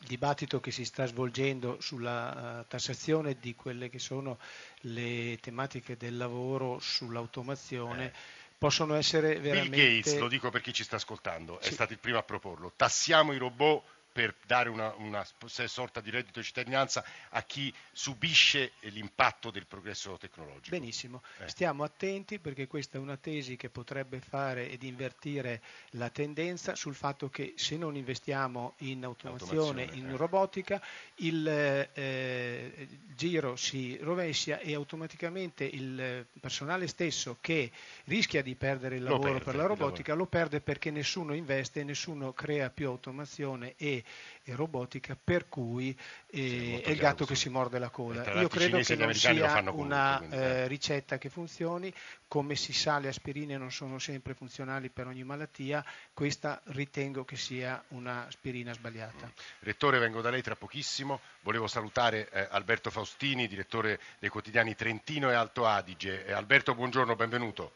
dibattito 0.00 0.60
che 0.60 0.70
si 0.70 0.84
sta 0.84 1.04
svolgendo 1.04 1.78
sulla 1.80 2.60
uh, 2.60 2.66
tassazione 2.66 3.36
di 3.38 3.54
quelle 3.54 3.90
che 3.90 3.98
sono 3.98 4.38
le 4.80 5.38
tematiche 5.42 5.96
del 5.98 6.16
lavoro 6.16 6.78
sull'automazione 6.78 8.06
eh 8.06 8.42
possono 8.64 8.94
essere 8.94 9.38
veramente... 9.38 9.76
Bill 9.76 9.96
Gates, 9.96 10.18
lo 10.18 10.28
dico 10.28 10.48
per 10.48 10.62
chi 10.62 10.72
ci 10.72 10.84
sta 10.84 10.96
ascoltando, 10.96 11.58
sì. 11.60 11.68
è 11.68 11.72
stato 11.72 11.92
il 11.92 11.98
primo 11.98 12.16
a 12.16 12.22
proporlo. 12.22 12.72
Tassiamo 12.74 13.32
i 13.32 13.36
robot 13.36 13.82
per 14.14 14.32
dare 14.46 14.68
una, 14.68 14.94
una, 14.98 15.26
sorta 15.66 16.00
di 16.00 16.08
reddito 16.08 16.38
di 16.38 16.46
cittadinanza 16.46 17.04
a 17.30 17.42
chi 17.42 17.74
subisce 17.90 18.74
l'impatto 18.82 19.50
del 19.50 19.66
progresso 19.66 20.16
tecnologico. 20.16 20.70
Benissimo, 20.70 21.20
eh. 21.38 21.48
stiamo 21.48 21.82
attenti 21.82 22.38
perché 22.38 22.68
questa 22.68 22.96
è 22.96 23.00
una 23.00 23.16
tesi 23.16 23.56
che 23.56 23.70
potrebbe 23.70 24.20
fare 24.20 24.70
ed 24.70 24.84
invertire 24.84 25.60
la 25.90 26.10
tendenza 26.10 26.76
sul 26.76 26.94
fatto 26.94 27.28
che 27.28 27.54
se 27.56 27.76
non 27.76 27.96
investiamo 27.96 28.74
in 28.78 29.04
automazione, 29.04 29.88
in 29.94 30.10
eh. 30.10 30.16
robotica, 30.16 30.80
il 31.16 31.48
eh, 31.92 32.88
giro 33.16 33.56
si 33.56 33.96
rovescia 34.00 34.60
e 34.60 34.74
automaticamente 34.74 35.64
il 35.64 36.24
personale 36.38 36.86
stesso 36.86 37.38
che 37.40 37.72
rischia 38.04 38.42
di 38.42 38.54
perdere 38.54 38.94
il 38.94 39.02
lavoro 39.02 39.22
perde, 39.22 39.44
per 39.44 39.56
la 39.56 39.66
robotica 39.66 40.14
lo 40.14 40.26
perde 40.26 40.60
perché 40.60 40.92
nessuno 40.92 41.34
investe, 41.34 41.82
nessuno 41.82 42.32
crea 42.32 42.70
più 42.70 42.86
automazione 42.86 43.74
e 43.76 44.02
e 44.42 44.54
robotica, 44.54 45.16
per 45.22 45.48
cui 45.48 45.96
eh, 46.26 46.82
è 46.84 46.90
il 46.90 46.98
gatto 46.98 47.24
che 47.24 47.34
si 47.34 47.48
morde 47.48 47.78
la 47.78 47.88
coda. 47.88 48.40
Io 48.40 48.48
credo 48.48 48.78
che 48.78 48.94
non 48.96 49.14
sia 49.14 49.62
una 49.70 50.20
eh, 50.20 50.36
eh, 50.36 50.66
ricetta 50.68 51.18
che 51.18 51.30
funzioni, 51.30 51.92
come 52.28 52.54
si 52.56 52.72
sa 52.72 52.98
le 52.98 53.08
aspirine 53.08 53.56
non 53.56 53.70
sono 53.70 53.98
sempre 53.98 54.34
funzionali 54.34 54.90
per 54.90 55.06
ogni 55.06 55.24
malattia, 55.24 55.84
questa 56.12 56.60
ritengo 56.66 57.24
che 57.24 57.36
sia 57.36 57.82
un'aspirina 57.88 58.72
sbagliata. 58.72 59.32
Rettore, 59.60 59.98
vengo 59.98 60.20
da 60.20 60.30
lei 60.30 60.42
tra 60.42 60.56
pochissimo, 60.56 61.20
volevo 61.40 61.66
salutare 61.66 62.28
eh, 62.30 62.48
Alberto 62.50 62.90
Faustini, 62.90 63.46
direttore 63.46 64.00
dei 64.18 64.28
quotidiani 64.28 64.74
Trentino 64.74 65.30
e 65.30 65.34
Alto 65.34 65.66
Adige. 65.66 66.26
Eh, 66.26 66.32
Alberto, 66.32 66.74
buongiorno, 66.74 67.16
benvenuto. 67.16 67.72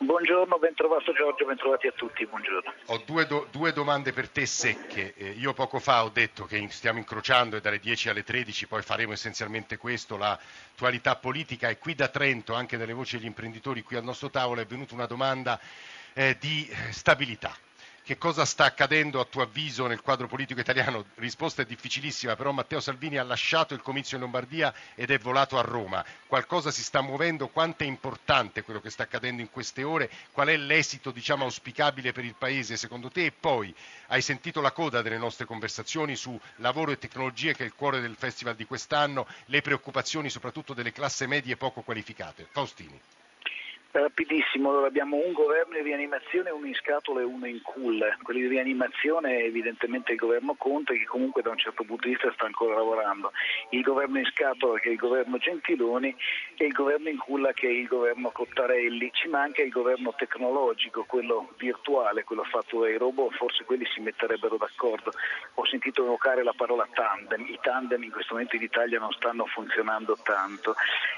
Buongiorno, 0.00 0.58
ben 0.58 0.74
trovato 0.74 1.12
Giorgio, 1.12 1.44
ben 1.44 1.56
trovati 1.56 1.88
a 1.88 1.92
tutti, 1.92 2.24
buongiorno. 2.24 2.72
Ho 2.86 3.02
due, 3.04 3.26
do, 3.26 3.48
due 3.50 3.72
domande 3.72 4.12
per 4.12 4.28
te 4.28 4.46
secche. 4.46 5.12
Eh, 5.16 5.30
io 5.30 5.52
poco 5.54 5.80
fa 5.80 6.04
ho 6.04 6.08
detto 6.08 6.44
che 6.44 6.64
stiamo 6.70 7.00
incrociando 7.00 7.56
e 7.56 7.60
dalle 7.60 7.80
10 7.80 8.10
alle 8.10 8.22
13 8.22 8.68
poi 8.68 8.82
faremo 8.82 9.12
essenzialmente 9.12 9.76
questo, 9.76 10.16
l'attualità 10.16 11.16
politica 11.16 11.68
e 11.68 11.78
qui 11.78 11.96
da 11.96 12.06
Trento, 12.06 12.54
anche 12.54 12.76
dalle 12.76 12.92
voci 12.92 13.16
degli 13.16 13.26
imprenditori 13.26 13.82
qui 13.82 13.96
al 13.96 14.04
nostro 14.04 14.30
tavolo, 14.30 14.60
è 14.60 14.66
venuta 14.66 14.94
una 14.94 15.06
domanda 15.06 15.58
eh, 16.12 16.36
di 16.38 16.70
stabilità 16.90 17.52
che 18.08 18.16
cosa 18.16 18.46
sta 18.46 18.64
accadendo 18.64 19.20
a 19.20 19.26
tuo 19.26 19.42
avviso 19.42 19.86
nel 19.86 20.00
quadro 20.00 20.28
politico 20.28 20.58
italiano? 20.58 21.04
Risposta 21.16 21.60
è 21.60 21.66
difficilissima, 21.66 22.36
però 22.36 22.52
Matteo 22.52 22.80
Salvini 22.80 23.18
ha 23.18 23.22
lasciato 23.22 23.74
il 23.74 23.82
comizio 23.82 24.16
in 24.16 24.22
Lombardia 24.22 24.72
ed 24.94 25.10
è 25.10 25.18
volato 25.18 25.58
a 25.58 25.60
Roma. 25.60 26.02
Qualcosa 26.26 26.70
si 26.70 26.82
sta 26.82 27.02
muovendo? 27.02 27.48
Quanto 27.48 27.84
è 27.84 27.86
importante 27.86 28.62
quello 28.62 28.80
che 28.80 28.88
sta 28.88 29.02
accadendo 29.02 29.42
in 29.42 29.50
queste 29.50 29.82
ore? 29.82 30.10
Qual 30.32 30.48
è 30.48 30.56
l'esito 30.56 31.10
diciamo, 31.10 31.44
auspicabile 31.44 32.12
per 32.12 32.24
il 32.24 32.34
Paese 32.34 32.78
secondo 32.78 33.10
te? 33.10 33.26
E 33.26 33.32
poi 33.32 33.74
hai 34.06 34.22
sentito 34.22 34.62
la 34.62 34.72
coda 34.72 35.02
delle 35.02 35.18
nostre 35.18 35.44
conversazioni 35.44 36.16
su 36.16 36.40
lavoro 36.56 36.92
e 36.92 36.98
tecnologie 36.98 37.52
che 37.52 37.64
è 37.64 37.66
il 37.66 37.74
cuore 37.74 38.00
del 38.00 38.16
festival 38.16 38.56
di 38.56 38.64
quest'anno, 38.64 39.26
le 39.44 39.60
preoccupazioni 39.60 40.30
soprattutto 40.30 40.72
delle 40.72 40.92
classi 40.92 41.26
medie 41.26 41.58
poco 41.58 41.82
qualificate. 41.82 42.48
Faustini. 42.52 42.98
Rapidissimo, 43.90 44.68
allora 44.68 44.86
abbiamo 44.86 45.16
un 45.16 45.32
governo 45.32 45.78
in 45.78 45.82
rianimazione, 45.82 46.50
uno 46.50 46.66
in 46.66 46.74
scatola 46.74 47.20
e 47.20 47.24
uno 47.24 47.46
in 47.46 47.62
cull. 47.62 48.18
Quello 48.22 48.38
di 48.38 48.46
rianimazione 48.46 49.38
è 49.38 49.44
evidentemente 49.44 50.12
il 50.12 50.18
governo 50.18 50.54
Conte 50.58 50.98
che 50.98 51.06
comunque 51.06 51.40
da 51.40 51.48
un 51.48 51.56
certo 51.56 51.84
punto 51.84 52.06
di 52.06 52.12
vista 52.12 52.30
sta 52.34 52.44
ancora 52.44 52.74
lavorando. 52.74 53.32
Il 53.70 53.80
governo 53.80 54.18
in 54.18 54.26
scatola 54.26 54.78
che 54.78 54.90
è 54.90 54.92
il 54.92 54.98
governo 54.98 55.38
Gentiloni 55.38 56.14
e 56.58 56.66
il 56.66 56.72
governo 56.72 57.08
in 57.08 57.16
culla 57.16 57.54
che 57.54 57.66
è 57.66 57.70
il 57.70 57.86
governo 57.86 58.30
Cottarelli. 58.30 59.10
Ci 59.14 59.28
manca 59.28 59.62
il 59.62 59.70
governo 59.70 60.12
tecnologico, 60.14 61.04
quello 61.04 61.54
virtuale, 61.56 62.24
quello 62.24 62.44
fatto 62.44 62.80
dai 62.80 62.98
robot, 62.98 63.32
forse 63.36 63.64
quelli 63.64 63.86
si 63.86 64.00
metterebbero 64.00 64.58
d'accordo. 64.58 65.12
Ho 65.54 65.64
sentito 65.64 66.04
evocare 66.04 66.42
la 66.42 66.52
parola 66.54 66.86
tandem, 66.92 67.46
i 67.46 67.58
tandem 67.62 68.02
in 68.02 68.10
questo 68.10 68.34
momento 68.34 68.54
in 68.54 68.62
Italia 68.62 68.98
non 68.98 69.12
stanno 69.12 69.46
funzionando 69.46 70.14
tanto. 70.22 70.74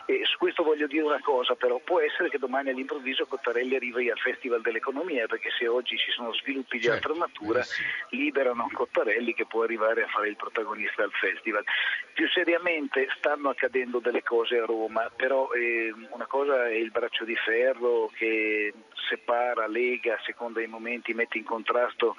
E 0.07 0.23
su 0.25 0.39
questo 0.39 0.63
voglio 0.63 0.87
dire 0.87 1.03
una 1.03 1.21
cosa 1.21 1.57
però, 1.57 1.81
può 1.83 2.01
essere 2.01 2.29
che 2.31 2.39
domani 2.39 2.59
domani 2.61 2.71
all'improvviso 2.71 3.27
Cottarelli 3.27 3.75
arrivi 3.75 4.11
al 4.11 4.19
Festival 4.19 4.61
dell'Economia 4.61 5.27
perché 5.27 5.51
se 5.59 5.67
oggi 5.67 5.97
ci 5.97 6.11
sono 6.11 6.33
sviluppi 6.35 6.79
di 6.79 6.85
certo, 6.85 7.09
altra 7.09 7.27
natura 7.27 7.65
liberano 8.11 8.69
Cottarelli 8.73 9.35
che 9.35 9.47
può 9.47 9.63
arrivare 9.63 10.03
a 10.05 10.09
fare 10.09 10.29
il 10.29 10.37
protagonista 10.37 11.03
al 11.03 11.13
festival. 11.13 11.65
Più 12.13 12.29
seriamente 12.29 13.09
stanno 13.17 13.49
accadendo 13.49 13.99
delle 13.99 14.23
cose 14.23 14.59
a 14.59 14.67
Roma, 14.67 15.11
però 15.15 15.51
eh, 15.53 15.93
una 16.11 16.27
cosa 16.27 16.69
è 16.69 16.75
il 16.75 16.91
braccio 16.91 17.25
di 17.25 17.37
ferro 17.37 18.11
che 18.15 18.73
separa, 19.09 19.67
lega, 19.67 20.15
a 20.15 20.23
seconda 20.25 20.59
dei 20.59 20.69
momenti, 20.69 21.15
mette 21.15 21.39
in 21.39 21.45
contrasto 21.45 22.17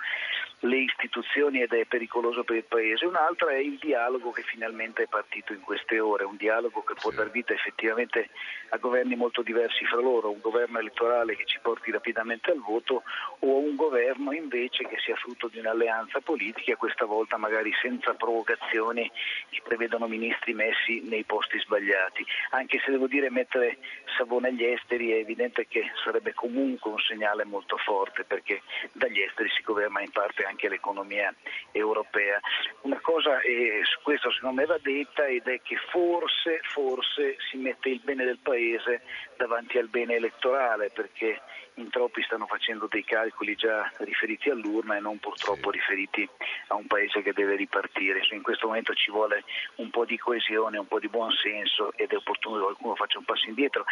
le 0.62 0.78
istituzioni 0.78 1.62
ed 1.62 1.74
è 1.74 1.86
pericoloso 1.86 2.44
per 2.44 2.58
il 2.58 2.66
Paese, 2.66 3.06
un'altra 3.06 3.50
è 3.50 3.58
il 3.58 3.78
dialogo 3.80 4.32
che 4.32 4.44
finalmente 4.44 5.04
è 5.04 5.08
partito 5.08 5.54
in 5.54 5.62
queste 5.62 6.00
ore, 6.00 6.24
un 6.24 6.36
dialogo 6.36 6.84
che 6.84 6.94
può 6.94 7.12
dar 7.12 7.32
vita 7.32 7.54
effettivamente 7.54 8.30
a 8.70 8.78
governi 8.78 9.16
molto 9.16 9.42
diversi 9.42 9.86
fra 9.86 10.00
loro, 10.00 10.30
un 10.30 10.40
governo 10.40 10.78
elettorale 10.78 11.36
che 11.36 11.46
ci 11.46 11.60
porti 11.62 11.90
rapidamente 11.92 12.52
al 12.52 12.60
voto 12.60 13.04
o 13.40 13.58
un 13.58 13.76
governo 13.76 14.34
invece 14.34 14.88
che 14.88 14.98
sia 15.00 15.16
frutto 15.16 15.48
di 15.48 15.58
un'alleanza 15.58 16.22
politica, 16.22 16.76
questa 16.76 17.06
volta 17.06 17.38
magari 17.38 17.74
senza 17.82 18.14
provocazioni 18.14 19.12
che 19.50 19.62
prevedono 19.64 20.08
ministri 20.08 20.54
messi 20.54 21.02
nei 21.02 21.24
posti 21.24 21.60
sbagliati, 21.60 22.24
anche 22.52 22.80
se 22.86 22.92
devo 22.92 23.08
dire 23.08 23.32
mettere 23.32 23.80
Savone 24.16 24.50
agli 24.50 24.64
esteri 24.64 25.12
è 25.12 25.16
evidente 25.16 25.66
che 25.68 25.92
sarebbe 26.04 26.34
comunque 26.34 26.92
un 26.92 27.00
segnale 27.00 27.46
molto 27.46 27.78
forte 27.78 28.24
perché 28.24 28.62
dagli 28.92 29.22
esteri 29.22 29.50
si 29.50 29.64
governa 29.64 30.02
in 30.02 30.12
parte 30.12 30.44
anche 30.44 30.51
anche 30.52 30.70
l'economia 30.70 31.34
europea. 31.72 32.40
Una 32.82 33.00
cosa 33.00 33.40
su 33.84 34.00
questo 34.04 34.32
secondo 34.32 34.62
me 34.62 34.66
va 34.68 34.78
detta 34.82 35.26
ed 35.26 35.48
è 35.48 35.62
che 35.62 35.78
forse, 35.90 36.60
forse 36.64 37.38
si 37.50 37.58
mette 37.58 37.90
il 37.90 38.02
bene 38.04 38.26
del 38.26 38.40
Paese 38.42 39.02
davanti 39.38 39.78
al 39.78 39.88
bene 39.88 40.16
elettorale 40.16 40.92
perché 40.94 41.42
in 41.76 41.90
troppi 41.90 42.22
stanno 42.24 42.46
facendo 42.46 42.88
dei 42.90 43.04
calcoli 43.04 43.56
già 43.56 43.90
riferiti 44.00 44.50
all'urna 44.50 44.98
e 44.98 45.00
non 45.00 45.18
purtroppo 45.20 45.72
sì. 45.72 45.78
riferiti 45.78 46.30
a 46.68 46.76
un 46.76 46.86
paese 46.86 47.22
che 47.22 47.34
deve 47.34 47.56
ripartire. 47.56 48.22
In 48.32 48.42
questo 48.42 48.68
momento 48.68 48.94
ci 48.94 49.10
vuole 49.10 49.44
un 49.76 49.90
po' 49.90 50.06
di 50.06 50.18
coesione, 50.18 50.78
un 50.78 50.88
po' 50.88 51.00
di 51.00 51.08
buonsenso 51.08 51.94
ed 51.96 52.12
è 52.12 52.16
opportuno 52.16 52.58
che 52.58 52.64
qualcuno 52.64 52.96
faccia 52.96 53.20
un 53.20 53.26
passo 53.26 53.48
indietro. 53.48 53.86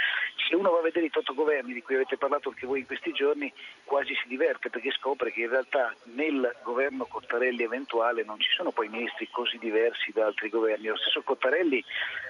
Se 0.48 0.56
uno 0.56 0.72
va 0.72 0.80
a 0.80 0.84
vedere 0.84 1.06
i 1.06 1.12
governi 1.34 1.74
di 1.74 1.82
cui 1.82 1.96
avete 1.96 2.18
parlato 2.18 2.50
anche 2.50 2.68
voi 2.68 2.80
in 2.80 2.86
questi 2.86 3.12
giorni, 3.12 3.52
quasi 3.84 4.14
si 4.16 4.28
diverte 4.28 4.70
perché 4.70 4.92
scopre 4.92 5.32
che 5.32 5.42
in 5.42 5.50
realtà 5.50 5.94
nel 6.04 6.49
governo 6.64 7.06
Cottarelli 7.06 7.64
eventuale 7.64 8.24
non 8.24 8.40
ci 8.40 8.50
sono 8.56 8.72
poi 8.72 8.88
ministri 8.90 9.30
così 9.32 9.58
diversi 9.58 10.12
da 10.12 10.26
altri 10.26 10.50
governi. 10.50 10.88
Lo 10.88 10.98
stesso 10.98 11.22
Cottarelli 11.22 11.84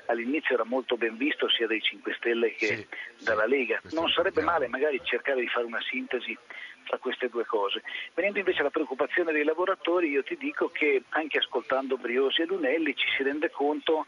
all'inizio 0.07 0.55
era 0.55 0.65
molto 0.65 0.97
ben 0.97 1.17
visto 1.17 1.49
sia 1.49 1.67
dai 1.67 1.81
5 1.81 2.13
Stelle 2.13 2.53
che 2.53 2.65
sì, 2.65 2.87
dalla 3.23 3.45
Lega. 3.45 3.79
Non 3.91 4.09
sarebbe 4.09 4.41
male 4.41 4.67
magari 4.67 4.99
cercare 5.03 5.41
di 5.41 5.47
fare 5.47 5.65
una 5.65 5.81
sintesi 5.81 6.37
tra 6.85 6.97
queste 6.97 7.29
due 7.29 7.45
cose. 7.45 7.83
Venendo 8.15 8.39
invece 8.39 8.61
alla 8.61 8.71
preoccupazione 8.71 9.31
dei 9.31 9.43
lavoratori, 9.43 10.09
io 10.09 10.23
ti 10.23 10.35
dico 10.37 10.69
che 10.69 11.03
anche 11.09 11.37
ascoltando 11.37 11.97
Briosi 11.97 12.41
e 12.41 12.45
Lunelli 12.45 12.95
ci 12.95 13.07
si 13.15 13.23
rende 13.23 13.51
conto 13.51 14.05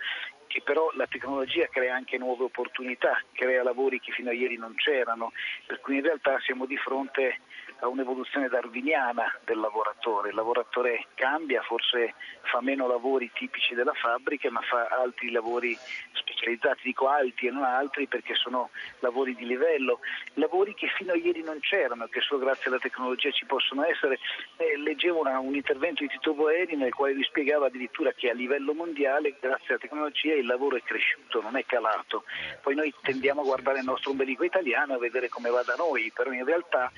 che 0.48 0.62
però 0.62 0.92
la 0.96 1.08
tecnologia 1.08 1.68
crea 1.68 1.96
anche 1.96 2.18
nuove 2.18 2.44
opportunità, 2.44 3.22
crea 3.32 3.64
lavori 3.64 4.02
che 4.02 4.12
fino 4.12 4.32
a 4.32 4.34
ieri 4.34 4.58
non 4.58 4.76
c'erano, 4.76 5.32
per 5.66 5.80
cui 5.80 5.96
in 5.96 6.02
realtà 6.02 6.38
siamo 6.42 6.66
di 6.66 6.76
fronte 6.76 7.40
a 7.82 7.88
un'evoluzione 7.88 8.48
darwiniana 8.48 9.40
del 9.44 9.60
lavoratore. 9.60 10.30
Il 10.30 10.36
lavoratore 10.36 11.08
cambia, 11.16 11.62
forse 11.62 12.14
fa 12.44 12.62
meno 12.62 12.88
lavori 12.88 13.32
tipici 13.34 13.74
della 13.74 13.94
fabbrica, 13.94 14.50
ma 14.52 14.62
fa 14.62 14.88
altri 14.88 15.32
lavori 15.32 15.78
specializzati, 16.14 16.82
dico 16.84 17.08
alti 17.08 17.48
e 17.48 17.52
non 17.52 17.64
altri 17.64 18.08
perché 18.08 18.36
sono 18.36 18.70
lavori 19.00 19.36
di 19.36 19.46
livello, 19.46 20.00
lavori 20.36 20.74
che 20.74 20.88
fino 20.96 21.14
a 21.14 21.16
ieri 21.16 21.42
non 21.42 21.60
c'erano, 21.60 22.08
che 22.08 22.22
solo 22.22 22.44
grazie 22.44 22.70
alla 22.70 22.80
tecnologia 22.80 23.32
ci 23.32 23.46
possono 23.46 23.84
essere. 23.84 24.20
Eh, 24.58 24.78
leggevo 24.78 25.20
una, 25.20 25.40
un 25.40 25.56
intervento 25.56 26.04
di 26.04 26.10
Tito 26.10 26.34
Boeri 26.34 26.76
nel 26.76 26.94
quale 26.94 27.14
vi 27.14 27.24
spiegava 27.24 27.68
addirittura 27.68 28.12
che 28.12 28.30
a 28.30 28.34
livello 28.34 28.74
mondiale, 28.74 29.36
grazie 29.40 29.70
alla 29.70 29.80
tecnologia, 29.80 30.34
il 30.34 30.46
lavoro 30.46 30.76
è 30.76 30.84
cresciuto, 30.84 31.42
non 31.42 31.58
è 31.58 31.66
calato. 31.66 32.26
Poi 32.62 32.76
noi 32.76 32.94
tendiamo 33.02 33.42
a 33.42 33.46
guardare 33.46 33.80
il 33.80 33.86
nostro 33.86 34.12
ombelico 34.12 34.44
italiano 34.44 34.94
e 34.94 34.96
a 34.96 35.00
vedere 35.00 35.30
come 35.30 35.50
va 35.50 35.64
da 35.64 35.76
noi, 35.76 36.12
però 36.14 36.32
in 36.32 36.46
realtà 36.46 36.92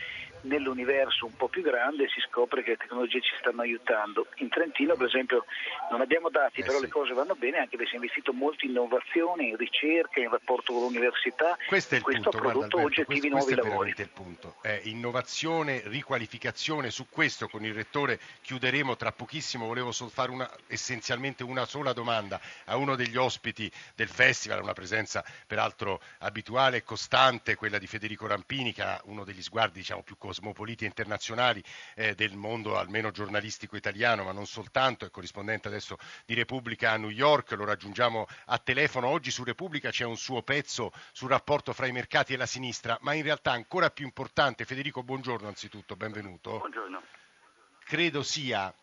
nell'universo 0.44 1.26
un 1.26 1.36
po' 1.36 1.48
più 1.48 1.62
grande 1.62 2.08
si 2.10 2.20
scopre 2.28 2.64
che 2.64 2.72
le 2.72 2.78
tecnologie 2.78 3.22
ci 3.22 3.34
stanno 3.40 3.62
aiutando. 3.62 4.28
In 4.38 4.50
Trentino, 4.50 4.96
per 4.96 5.08
esempio, 5.08 5.46
non 5.92 6.02
abbiamo 6.02 6.30
dati, 6.30 6.62
eh 6.62 6.64
però 6.64 6.78
sì. 6.78 6.84
le 6.84 6.90
cose 6.90 7.14
vanno 7.14 7.36
bene 7.36 7.58
anche 7.58 7.78
perché 7.78 7.90
si 7.90 7.94
è 7.94 7.96
investito 7.98 8.34
molto 8.34 8.66
in 8.66 8.72
innovazione, 8.74 9.46
in 9.46 9.58
ricerca, 9.58 10.20
in 10.20 10.30
rapporto 10.30 10.74
con 10.74 10.82
l'università. 10.84 11.58
Questo 11.68 11.94
è 11.94 11.98
il 11.98 12.04
questo 12.04 12.30
punto, 12.30 12.38
ha 12.38 12.42
prodotto 12.42 12.78
guarda, 12.78 12.88
oggettivi 12.88 13.30
questo, 13.30 13.38
nuovi 13.38 13.54
questo 13.54 13.70
lavori. 13.70 13.94
il 13.96 14.10
punto. 14.10 14.56
Eh, 14.62 14.82
innovazione, 14.86 15.82
riqualificazione, 15.86 16.90
su 16.90 17.08
questo 17.10 17.48
con 17.48 17.64
il 17.64 17.74
rettore 17.74 18.20
chiuderemo 18.42 18.96
tra 18.96 19.12
pochissimo. 19.12 19.68
Volevo 19.68 19.92
solo 19.92 20.10
fare 20.10 20.32
una, 20.32 20.50
essenzialmente 20.68 21.44
una 21.44 21.66
sola 21.66 21.94
domanda 21.94 22.40
a 22.66 22.76
uno 22.76 22.96
degli 22.96 23.16
ospiti 23.16 23.72
del 23.96 24.10
festival, 24.10 24.62
una 24.62 24.74
presenza 24.74 25.24
peraltro 25.48 26.02
abituale 26.20 26.78
e 26.78 26.84
costante, 26.84 27.56
quella 27.56 27.78
di 27.78 27.88
Federico 27.88 28.28
Rampini, 28.28 28.74
che 28.74 28.82
ha 28.82 29.00
uno 29.06 29.24
degli 29.24 29.42
sguardi 29.42 29.80
diciamo, 29.80 30.02
più 30.02 30.18
cosmopoliti 30.34 30.86
internazionali 30.86 31.63
eh, 31.96 32.16
del 32.16 32.36
mondo, 32.36 32.78
almeno 32.78 33.12
giornalistico 33.12 33.75
italiano, 33.75 34.24
ma 34.24 34.32
non 34.32 34.48
soltanto, 34.48 35.06
è 35.06 35.12
corrispondente 35.12 35.68
adesso 35.68 35.98
di 36.25 36.34
Repubblica 36.34 36.92
a 36.92 36.98
New 36.98 37.10
York, 37.10 37.52
lo 37.52 37.66
raggiungiamo 37.66 38.25
a 38.46 38.58
telefono. 38.58 39.08
Oggi 39.08 39.30
su 39.30 39.44
Repubblica 39.44 39.92
c'è 39.92 40.06
un 40.06 40.18
suo 40.18 40.42
pezzo 40.42 40.92
sul 41.12 41.30
rapporto 41.30 41.72
fra 41.72 41.86
i 41.86 41.92
mercati 41.92 42.34
e 42.34 42.38
la 42.38 42.48
sinistra, 42.48 42.98
ma 43.02 43.13
in 43.13 43.22
realtà 43.22 43.52
ancora 43.52 43.92
più 43.92 44.06
importante, 44.06 44.66
Federico, 44.66 45.04
buongiorno 45.04 45.48
anzitutto, 45.48 45.96
benvenuto. 45.96 46.58
Buongiorno. 46.58 47.02
Credo 47.86 48.24
sia 48.24 48.74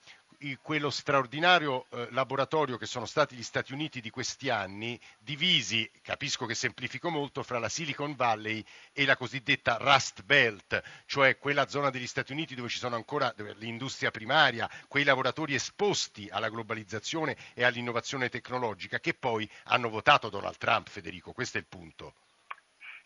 quello 0.62 0.88
straordinario 0.90 1.86
eh, 1.90 2.08
laboratorio 2.10 2.78
che 2.78 2.86
sono 2.86 3.04
stati 3.04 3.34
gli 3.34 3.42
Stati 3.42 3.72
Uniti 3.72 4.00
di 4.00 4.10
questi 4.10 4.48
anni, 4.48 4.98
divisi, 5.18 5.88
capisco 6.02 6.46
che 6.46 6.54
semplifico 6.54 7.10
molto, 7.10 7.42
fra 7.42 7.58
la 7.58 7.68
Silicon 7.68 8.14
Valley 8.16 8.64
e 8.92 9.04
la 9.04 9.16
cosiddetta 9.16 9.76
Rust 9.78 10.24
Belt, 10.24 10.82
cioè 11.06 11.36
quella 11.36 11.68
zona 11.68 11.90
degli 11.90 12.06
Stati 12.06 12.32
Uniti 12.32 12.54
dove 12.54 12.68
ci 12.68 12.78
sono 12.78 12.96
ancora 12.96 13.32
l'industria 13.58 14.10
primaria, 14.10 14.68
quei 14.88 15.04
lavoratori 15.04 15.54
esposti 15.54 16.28
alla 16.30 16.48
globalizzazione 16.48 17.36
e 17.54 17.64
all'innovazione 17.64 18.28
tecnologica 18.30 18.98
che 18.98 19.12
poi 19.12 19.48
hanno 19.64 19.90
votato 19.90 20.30
Donald 20.30 20.56
Trump, 20.56 20.88
Federico, 20.88 21.32
questo 21.32 21.58
è 21.58 21.60
il 21.60 21.66
punto. 21.68 22.14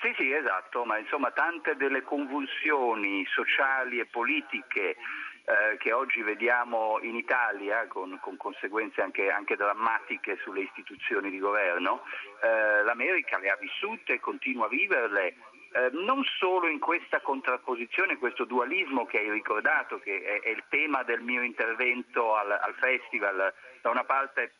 Sì, 0.00 0.12
sì, 0.18 0.30
esatto, 0.32 0.84
ma 0.84 0.98
insomma 0.98 1.30
tante 1.30 1.76
delle 1.76 2.02
convulsioni 2.02 3.24
sociali 3.26 3.98
e 4.00 4.04
politiche 4.04 4.96
eh, 5.44 5.76
che 5.76 5.92
oggi 5.92 6.22
vediamo 6.22 6.98
in 7.02 7.16
Italia 7.16 7.86
con, 7.86 8.18
con 8.20 8.36
conseguenze 8.36 9.02
anche, 9.02 9.30
anche, 9.30 9.56
drammatiche 9.56 10.38
sulle 10.42 10.62
istituzioni 10.62 11.30
di 11.30 11.38
governo, 11.38 12.02
eh, 12.42 12.82
l'America 12.82 13.38
le 13.38 13.50
ha 13.50 13.56
vissute 13.56 14.14
e 14.14 14.20
continua 14.20 14.66
a 14.66 14.68
viverle. 14.68 15.36
Eh, 15.72 15.90
non 15.92 16.22
solo 16.38 16.68
in 16.68 16.78
questa 16.78 17.20
contrapposizione, 17.20 18.16
questo 18.16 18.44
dualismo 18.44 19.06
che 19.06 19.18
hai 19.18 19.30
ricordato, 19.30 19.98
che 19.98 20.22
è, 20.22 20.40
è 20.40 20.48
il 20.48 20.64
tema 20.68 21.02
del 21.02 21.20
mio 21.20 21.42
intervento 21.42 22.36
al, 22.36 22.50
al 22.50 22.74
festival, 22.74 23.52
da 23.82 23.90
una 23.90 24.04
parte 24.04 24.54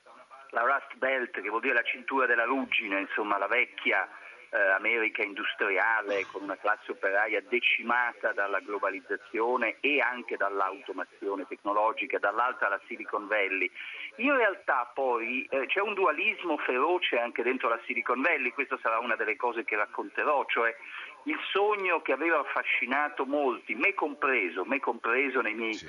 la 0.51 0.63
Rust 0.63 0.97
Belt, 0.97 1.41
che 1.41 1.49
vuol 1.49 1.63
dire 1.63 1.75
la 1.75 1.83
cintura 1.83 2.27
della 2.27 2.45
ruggine, 2.45 3.01
insomma 3.01 3.39
la 3.39 3.49
vecchia 3.49 4.09
America 4.59 5.23
industriale 5.23 6.27
con 6.31 6.43
una 6.43 6.57
classe 6.57 6.93
operaia 6.93 7.43
decimata 7.49 8.33
dalla 8.33 8.61
globalizzazione 8.61 9.77
e 9.81 10.01
anche 10.01 10.37
dall'automazione 10.37 11.47
tecnologica, 11.47 12.19
dall'altra 12.19 12.69
la 12.69 12.81
Silicon 12.87 13.27
Valley. 13.27 13.71
In 14.17 14.35
realtà 14.37 14.91
poi 14.95 15.45
eh, 15.51 15.67
c'è 15.67 15.81
un 15.81 15.95
dualismo 15.95 16.57
feroce 16.59 17.19
anche 17.19 17.43
dentro 17.43 17.69
la 17.69 17.81
Silicon 17.85 18.21
Valley, 18.21 18.53
questa 18.53 18.79
sarà 18.81 18.99
una 18.99 19.17
delle 19.17 19.37
cose 19.37 19.65
che 19.65 19.77
racconterò, 19.77 20.45
cioè 20.47 20.75
il 21.25 21.39
sogno 21.51 22.01
che 22.03 22.13
aveva 22.13 22.39
affascinato 22.39 23.27
molti, 23.27 23.75
me 23.75 23.95
compreso, 23.95 24.65
me 24.65 24.79
compreso 24.79 25.41
nei 25.41 25.55
miei 25.55 25.75
sì. 25.75 25.89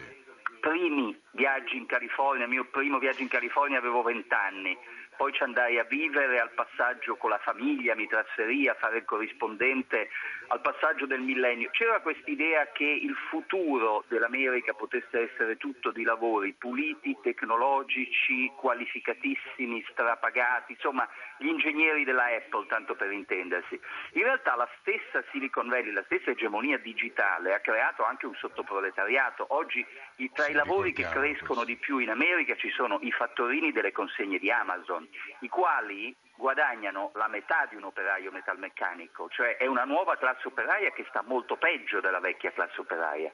primi 0.60 1.20
viaggi 1.32 1.78
in 1.78 1.86
California, 1.86 2.46
il 2.46 2.50
mio 2.50 2.66
primo 2.66 2.98
viaggio 2.98 3.22
in 3.22 3.28
California 3.28 3.78
avevo 3.78 4.02
vent'anni 4.02 4.78
poi 5.18 5.34
ci 5.34 5.44
andai 5.44 5.80
a 5.80 5.84
vivere 5.84 6.40
al 6.40 6.52
passaggio 6.52 7.16
con 7.16 7.30
la 7.30 7.40
famiglia, 7.40 7.96
mi 7.96 8.08
trasferì 8.08 8.68
a 8.68 8.76
fare 8.76 8.98
il 8.98 9.06
corrispondente 9.06 10.10
al 10.48 10.62
passaggio 10.62 11.06
del 11.06 11.22
millennio. 11.22 11.70
C'era 11.72 12.00
questa 12.02 12.30
idea 12.30 12.68
che 12.72 12.84
il 12.84 13.16
futuro 13.30 14.04
dell'America 14.08 14.74
potesse 14.74 15.32
essere 15.32 15.58
tutto 15.58 15.92
di 15.92 16.04
lavori 16.04 16.54
puliti, 16.54 17.18
tecnologici, 17.22 18.52
qualificatissimi, 18.56 19.84
strapagati, 19.90 20.74
insomma 20.74 21.08
gli 21.38 21.48
ingegneri 21.48 22.04
della 22.04 22.26
Apple, 22.26 22.68
tanto 22.68 22.96
per 22.96 23.12
intendersi. 23.12 23.80
In 24.14 24.24
realtà 24.24 24.56
la 24.56 24.70
stessa 24.80 25.24
Silicon 25.32 25.68
Valley, 25.68 25.92
la 25.92 26.04
stessa 26.06 26.32
egemonia 26.32 26.78
digitale 26.78 27.54
ha 27.54 27.60
creato 27.60 28.04
anche 28.04 28.26
un 28.26 28.36
sottoproletariato. 28.36 29.46
Oggi 29.50 29.86
tra 30.34 30.48
i 30.48 30.54
lavori 30.54 30.94
che 30.94 31.08
crescono 31.10 31.64
di 31.64 31.76
più 31.76 31.98
in 31.98 32.10
America 32.10 32.56
ci 32.56 32.70
sono 32.70 33.00
i 33.02 33.12
fattorini 33.12 33.72
delle 33.72 33.92
consegne 33.92 34.40
di 34.40 34.52
Amazon, 34.52 35.05
i 35.40 35.50
quali 35.50 36.16
guadagnano 36.36 37.12
la 37.16 37.28
metà 37.28 37.66
di 37.70 37.76
un 37.76 37.84
operaio 37.84 38.32
metalmeccanico, 38.32 39.30
cioè 39.30 39.58
è 39.58 39.66
una 39.66 39.86
nuova 39.86 40.18
classe 40.18 40.48
operaia 40.48 40.92
che 40.92 41.06
sta 41.10 41.22
molto 41.22 41.58
peggio 41.58 42.02
della 42.02 42.20
vecchia 42.20 42.52
classe 42.52 42.82
operaia. 42.82 43.34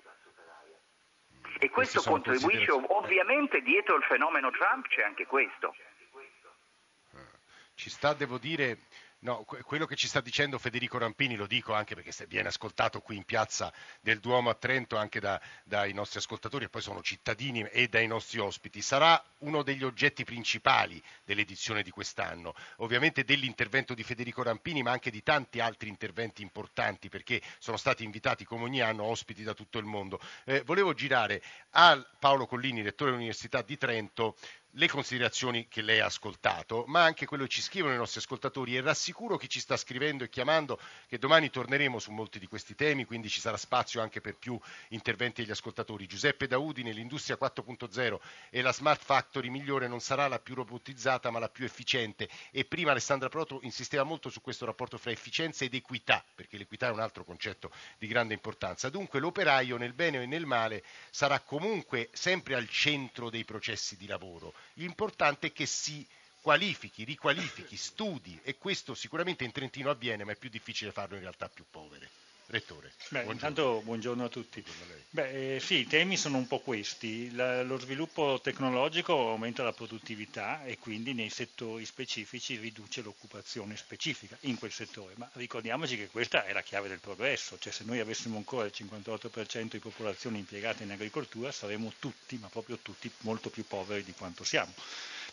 E 1.60 1.70
questo 1.70 2.02
contribuisce, 2.02 2.72
ovviamente 2.72 3.62
dietro 3.62 3.96
il 3.96 4.04
fenomeno 4.04 4.52
Trump 4.52 4.88
c'è 4.88 5.04
anche 5.04 5.26
questo. 5.26 5.76
Ci 7.76 7.90
sta, 7.90 8.14
devo 8.14 8.38
dire, 8.38 8.78
No, 9.24 9.44
quello 9.44 9.86
che 9.86 9.96
ci 9.96 10.08
sta 10.08 10.20
dicendo 10.20 10.58
Federico 10.58 10.98
Rampini, 10.98 11.36
lo 11.36 11.46
dico 11.46 11.74
anche 11.74 11.94
perché 11.94 12.12
viene 12.26 12.48
ascoltato 12.48 13.02
qui 13.02 13.18
in 13.18 13.24
piazza 13.24 13.72
del 14.02 14.20
Duomo 14.20 14.50
a 14.50 14.56
Trento 14.56 14.98
anche 14.98 15.20
da, 15.20 15.40
dai 15.64 15.94
nostri 15.94 16.18
ascoltatori, 16.18 16.66
e 16.66 16.70
poi 16.70 16.82
sono 16.82 17.04
cittadini 17.04 17.62
e 17.66 17.88
dai 17.88 18.08
nostri 18.08 18.40
ospiti, 18.40 18.82
sarà 18.82 19.24
uno 19.40 19.62
degli 19.62 19.84
oggetti 19.84 20.24
principali 20.24 21.00
dell'edizione 21.24 21.84
di 21.84 21.92
quest'anno. 21.92 22.56
Ovviamente 22.78 23.24
dell'intervento 23.24 23.94
di 23.94 24.02
Federico 24.02 24.42
Rampini, 24.42 24.82
ma 24.82 24.90
anche 24.90 25.12
di 25.12 25.22
tanti 25.22 25.60
altri 25.60 25.90
interventi 25.90 26.42
importanti, 26.42 27.08
perché 27.08 27.44
sono 27.60 27.78
stati 27.78 28.04
invitati 28.04 28.44
come 28.44 28.64
ogni 28.64 28.82
anno 28.82 29.04
ospiti 29.04 29.44
da 29.44 29.54
tutto 29.54 29.78
il 29.78 29.86
mondo. 29.86 30.20
Eh, 30.46 30.64
volevo 30.64 30.96
girare 30.96 31.44
a 31.74 32.04
Paolo 32.18 32.48
Collini, 32.48 32.82
rettore 32.82 33.12
dell'Università 33.12 33.62
di 33.62 33.78
Trento, 33.78 34.36
le 34.76 34.88
considerazioni 34.88 35.68
che 35.68 35.82
lei 35.82 36.00
ha 36.00 36.06
ascoltato, 36.06 36.86
ma 36.88 37.04
anche 37.04 37.26
quello 37.26 37.44
che 37.44 37.50
ci 37.50 37.62
scrivono 37.62 37.94
i 37.94 37.98
nostri 37.98 38.20
ascoltatori 38.20 38.76
e 38.76 38.82
rassicuro 38.82 39.36
chi 39.36 39.50
ci 39.50 39.60
sta 39.60 39.76
scrivendo 39.76 40.24
e 40.24 40.30
chiamando 40.30 40.80
che 41.08 41.18
domani 41.18 41.50
torneremo 41.50 42.00
su 42.00 42.12
molti 42.12 42.40
di 42.40 42.48
questi 42.48 42.74
temi, 42.74 43.04
quindi 43.04 43.28
ci 43.28 43.42
sarà 43.42 43.58
spazio 43.58 44.02
anche 44.02 44.22
per 44.22 44.36
più 44.36 44.58
interventi 44.90 45.42
degli 45.42 45.52
ascoltatori. 45.52 46.08
Giuseppe 46.08 46.48
Daudi 46.48 46.84
nell'industria 46.84 47.38
4.0 47.40 48.18
e 48.50 48.62
la 48.62 48.72
smart 48.72 49.04
factory 49.04 49.50
migliore 49.50 49.90
non 49.90 50.00
sarà 50.00 50.28
la 50.30 50.40
più 50.40 50.56
robotizzata 50.56 51.32
ma 51.32 51.40
la 51.40 51.50
più 51.50 51.66
efficiente 51.66 52.30
e 52.52 52.64
prima 52.64 52.92
Alessandra 52.92 53.28
Proto 53.28 53.60
insisteva 53.64 54.04
molto 54.04 54.30
su 54.30 54.40
questo 54.40 54.66
rapporto 54.66 54.98
fra 54.98 55.12
efficienza 55.12 55.66
ed 55.66 55.74
equità, 55.74 56.24
perché 56.34 56.58
l'equità 56.58 56.88
è 56.88 56.92
un 56.92 57.00
altro 57.02 57.26
concetto 57.26 57.72
di 57.98 58.08
grande 58.08 58.34
importanza. 58.34 58.90
Dunque 58.90 59.20
l'operaio 59.20 59.76
nel 59.76 59.94
bene 59.94 60.22
e 60.22 60.26
nel 60.26 60.46
male 60.46 60.84
sarà 61.10 61.42
comunque 61.42 62.10
sempre 62.14 62.56
al 62.56 62.70
centro 62.70 63.30
dei 63.30 63.44
processi 63.44 63.98
di 63.98 64.08
lavoro 64.08 64.54
L'importante 64.74 65.48
è 65.48 65.52
che 65.52 65.66
si 65.66 66.06
qualifichi, 66.42 67.04
riqualifichi, 67.04 67.78
studi 67.78 68.40
e 68.44 68.58
questo 68.58 68.96
sicuramente 68.96 69.44
in 69.44 69.52
Trentino 69.52 69.90
avviene, 69.90 70.24
ma 70.24 70.32
è 70.32 70.36
più 70.36 70.50
difficile 70.50 70.92
farlo 70.92 71.16
in 71.16 71.22
realtà 71.22 71.50
più 71.50 71.66
povere. 71.70 72.10
Rettore. 72.52 72.92
Beh, 73.10 73.24
buongiorno. 73.24 73.32
Intanto 73.32 73.82
buongiorno 73.84 74.26
a 74.26 74.30
tutti. 74.30 74.64
Beh, 75.10 75.56
eh, 75.56 75.60
sì, 75.60 75.80
i 75.80 75.88
temi 75.88 76.18
sono 76.18 76.38
un 76.38 76.48
po' 76.48 76.60
questi. 76.60 77.34
La, 77.34 77.64
lo 77.64 77.80
sviluppo 77.80 78.40
tecnologico 78.44 79.14
aumenta 79.30 79.64
la 79.64 79.72
produttività 79.72 80.64
e 80.66 80.78
quindi 80.78 81.14
nei 81.14 81.30
settori 81.30 81.86
specifici 81.86 82.58
riduce 82.58 83.02
l'occupazione 83.02 83.78
specifica 83.78 84.38
in 84.42 84.58
quel 84.60 84.72
settore. 84.72 85.14
Ma 85.16 85.30
ricordiamoci 85.34 85.98
che 85.98 86.08
questa 86.08 86.46
è 86.46 86.54
la 86.54 86.62
chiave 86.62 86.90
del 86.90 87.00
progresso, 87.00 87.58
cioè 87.58 87.72
se 87.72 87.86
noi 87.86 88.00
avessimo 88.00 88.38
ancora 88.38 88.66
il 88.66 88.74
58% 88.76 89.72
di 89.72 89.80
popolazione 89.80 90.38
impiegata 90.38 90.84
in 90.84 90.92
agricoltura 90.92 91.52
saremmo 91.52 91.94
tutti, 92.00 92.38
ma 92.38 92.50
proprio 92.50 92.78
tutti, 92.82 93.10
molto 93.20 93.50
più 93.50 93.66
poveri 93.66 94.04
di 94.04 94.14
quanto 94.14 94.44
siamo 94.44 94.74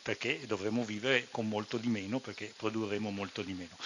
perché 0.00 0.46
dovremo 0.46 0.84
vivere 0.84 1.26
con 1.30 1.46
molto 1.48 1.76
di 1.76 1.88
meno, 1.88 2.18
perché 2.18 2.52
produrremo 2.56 3.10
molto 3.10 3.42
di 3.42 3.52
meno. 3.52 3.76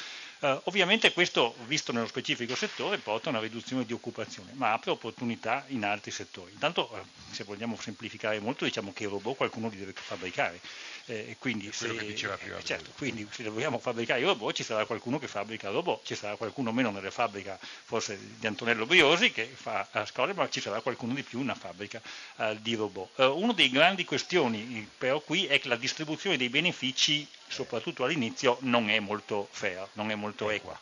Uh, 0.43 0.61
ovviamente 0.65 1.13
questo, 1.13 1.55
visto 1.67 1.93
nello 1.93 2.09
specifico 2.09 2.57
settore, 2.57 2.99
porta 2.99 3.29
a 3.29 3.31
una 3.31 3.41
riduzione 3.41 3.85
di 3.87 3.93
occupazione, 3.93 4.51
ma 4.55 4.73
apre 4.73 4.91
opportunità 4.91 5.65
in 5.69 5.85
altri 5.85 6.11
settori. 6.11 6.51
Intanto, 6.51 6.91
uh, 6.93 7.33
se 7.33 7.45
vogliamo 7.45 7.79
semplificare 7.81 8.41
molto, 8.41 8.65
diciamo 8.65 8.93
che 8.93 9.05
i 9.05 9.07
robot 9.07 9.37
qualcuno 9.37 9.69
li 9.69 9.77
deve 9.77 9.93
fabbricare. 9.95 10.59
Eh, 11.07 11.37
quindi, 11.39 11.71
se, 11.73 11.89
eh, 11.97 12.15
certo, 12.17 12.91
quindi, 12.97 13.27
se, 13.31 13.43
dobbiamo 13.43 13.79
fabbricare 13.79 14.21
i 14.21 14.25
robot 14.25 14.55
ci 14.55 14.63
sarà 14.63 14.85
qualcuno 14.85 15.19
che 15.19 15.27
fabbrica 15.27 15.69
il 15.69 15.75
robot, 15.75 16.05
ci 16.05 16.15
sarà 16.15 16.37
qualcuno 16.37 16.71
meno 16.71 16.91
nelle 16.91 17.11
fabbriche 17.11 17.59
forse 17.61 18.19
di 18.39 18.47
Antonello 18.47 18.87
Briosi 18.87 19.33
che 19.33 19.47
fa 19.47 19.89
a 19.91 20.07
scuole, 20.07 20.33
ma 20.33 20.49
ci 20.49 20.61
sarà 20.61 20.81
qualcuno 20.81 21.15
di 21.15 21.23
più 21.23 21.39
in 21.39 21.45
una 21.45 21.55
fabbrica 21.55 22.01
uh, 22.37 22.57
di 22.61 22.75
robot. 22.75 23.19
Uh, 23.19 23.37
una 23.37 23.53
delle 23.53 23.71
grandi 23.71 24.05
questioni 24.05 24.89
però 24.97 25.21
qui 25.21 25.47
è 25.47 25.59
che 25.59 25.69
la 25.69 25.77
distribuzione 25.77 26.37
dei 26.37 26.49
benefici, 26.49 27.27
soprattutto 27.53 28.05
all'inizio, 28.05 28.57
non 28.61 28.89
è 28.89 28.99
molto 28.99 29.49
fair, 29.51 29.87
non 29.93 30.11
è 30.11 30.15
molto 30.15 30.51
equa 30.51 30.79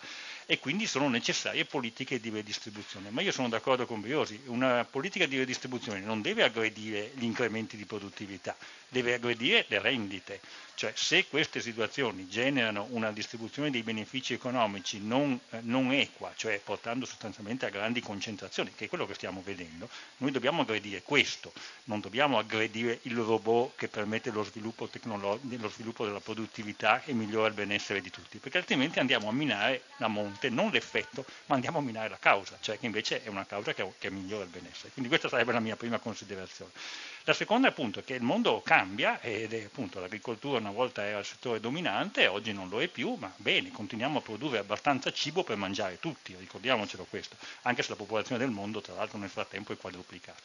e 0.50 0.58
quindi 0.58 0.88
sono 0.88 1.08
necessarie 1.08 1.64
politiche 1.64 2.18
di 2.18 2.28
redistribuzione. 2.28 3.10
Ma 3.10 3.20
io 3.20 3.30
sono 3.30 3.48
d'accordo 3.48 3.86
con 3.86 4.00
Briosi, 4.00 4.40
una 4.46 4.84
politica 4.84 5.26
di 5.26 5.38
redistribuzione 5.38 6.00
non 6.00 6.22
deve 6.22 6.42
aggredire 6.42 7.12
gli 7.14 7.22
incrementi 7.22 7.76
di 7.76 7.84
produttività, 7.84 8.56
deve 8.88 9.14
aggredire 9.14 9.64
le 9.68 9.78
rendite. 9.78 10.40
Cioè 10.80 10.92
se 10.96 11.26
queste 11.26 11.60
situazioni 11.60 12.26
generano 12.26 12.86
una 12.92 13.12
distribuzione 13.12 13.70
dei 13.70 13.82
benefici 13.82 14.32
economici 14.32 14.98
non, 14.98 15.38
eh, 15.50 15.58
non, 15.60 15.92
equa, 15.92 16.32
cioè 16.34 16.58
portando 16.58 17.04
sostanzialmente 17.04 17.66
a 17.66 17.68
grandi 17.68 18.00
concentrazioni, 18.00 18.72
che 18.74 18.86
è 18.86 18.88
quello 18.88 19.06
che 19.06 19.12
stiamo 19.12 19.42
vedendo, 19.44 19.90
noi 20.16 20.30
dobbiamo 20.30 20.62
aggredire 20.62 21.02
questo, 21.02 21.52
non 21.84 22.00
dobbiamo 22.00 22.38
aggredire 22.38 23.00
il 23.02 23.14
robot 23.14 23.76
che 23.76 23.88
permette 23.88 24.30
lo 24.30 24.42
sviluppo, 24.42 24.88
lo 25.02 25.68
sviluppo 25.68 26.06
della 26.06 26.20
produttività 26.20 27.04
e 27.04 27.12
migliora 27.12 27.48
il 27.48 27.52
benessere 27.52 28.00
di 28.00 28.08
tutti, 28.08 28.38
perché 28.38 28.56
altrimenti 28.56 29.00
andiamo 29.00 29.28
a 29.28 29.32
minare 29.32 29.82
la 29.98 30.08
monte, 30.08 30.39
non 30.48 30.70
l'effetto, 30.70 31.24
ma 31.46 31.56
andiamo 31.56 31.78
a 31.78 31.82
minare 31.82 32.08
la 32.08 32.18
causa, 32.18 32.56
cioè 32.60 32.78
che 32.78 32.86
invece 32.86 33.22
è 33.22 33.28
una 33.28 33.44
causa 33.44 33.74
che, 33.74 33.86
che 33.98 34.10
migliora 34.10 34.44
il 34.44 34.50
benessere. 34.50 34.90
Quindi 34.92 35.08
questa 35.10 35.28
sarebbe 35.28 35.52
la 35.52 35.60
mia 35.60 35.76
prima 35.76 35.98
considerazione. 35.98 36.70
La 37.24 37.34
seconda 37.34 37.68
è 37.68 37.70
appunto 37.70 38.02
che 38.02 38.14
il 38.14 38.22
mondo 38.22 38.62
cambia 38.62 39.20
ed 39.20 39.52
è 39.52 39.64
appunto 39.64 40.00
l'agricoltura 40.00 40.58
una 40.58 40.70
volta 40.70 41.04
era 41.04 41.18
il 41.18 41.24
settore 41.24 41.60
dominante, 41.60 42.26
oggi 42.26 42.52
non 42.52 42.68
lo 42.68 42.80
è 42.80 42.88
più, 42.88 43.14
ma 43.18 43.30
bene, 43.36 43.70
continuiamo 43.70 44.18
a 44.18 44.22
produrre 44.22 44.58
abbastanza 44.58 45.12
cibo 45.12 45.44
per 45.44 45.56
mangiare 45.56 45.98
tutti, 46.00 46.34
ricordiamocelo 46.38 47.06
questo, 47.10 47.36
anche 47.62 47.82
se 47.82 47.90
la 47.90 47.96
popolazione 47.96 48.40
del 48.40 48.50
mondo 48.50 48.80
tra 48.80 48.94
l'altro 48.94 49.18
nel 49.18 49.28
frattempo 49.28 49.72
è 49.72 49.76
quadruplicata. 49.76 50.40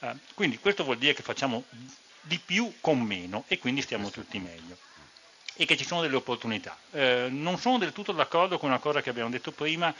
Eh, 0.00 0.14
quindi 0.34 0.58
questo 0.58 0.84
vuol 0.84 0.98
dire 0.98 1.12
che 1.12 1.22
facciamo 1.22 1.64
di 2.22 2.38
più 2.38 2.72
con 2.80 3.00
meno 3.00 3.44
e 3.48 3.58
quindi 3.58 3.82
stiamo 3.82 4.10
tutti 4.10 4.38
meglio 4.38 4.87
e 5.60 5.66
che 5.66 5.76
ci 5.76 5.84
sono 5.84 6.02
delle 6.02 6.14
opportunità. 6.14 6.76
Eh, 6.92 7.26
non 7.30 7.58
sono 7.58 7.78
del 7.78 7.92
tutto 7.92 8.12
d'accordo 8.12 8.58
con 8.58 8.68
una 8.68 8.78
cosa 8.78 9.02
che 9.02 9.10
abbiamo 9.10 9.28
detto 9.28 9.50
prima, 9.50 9.92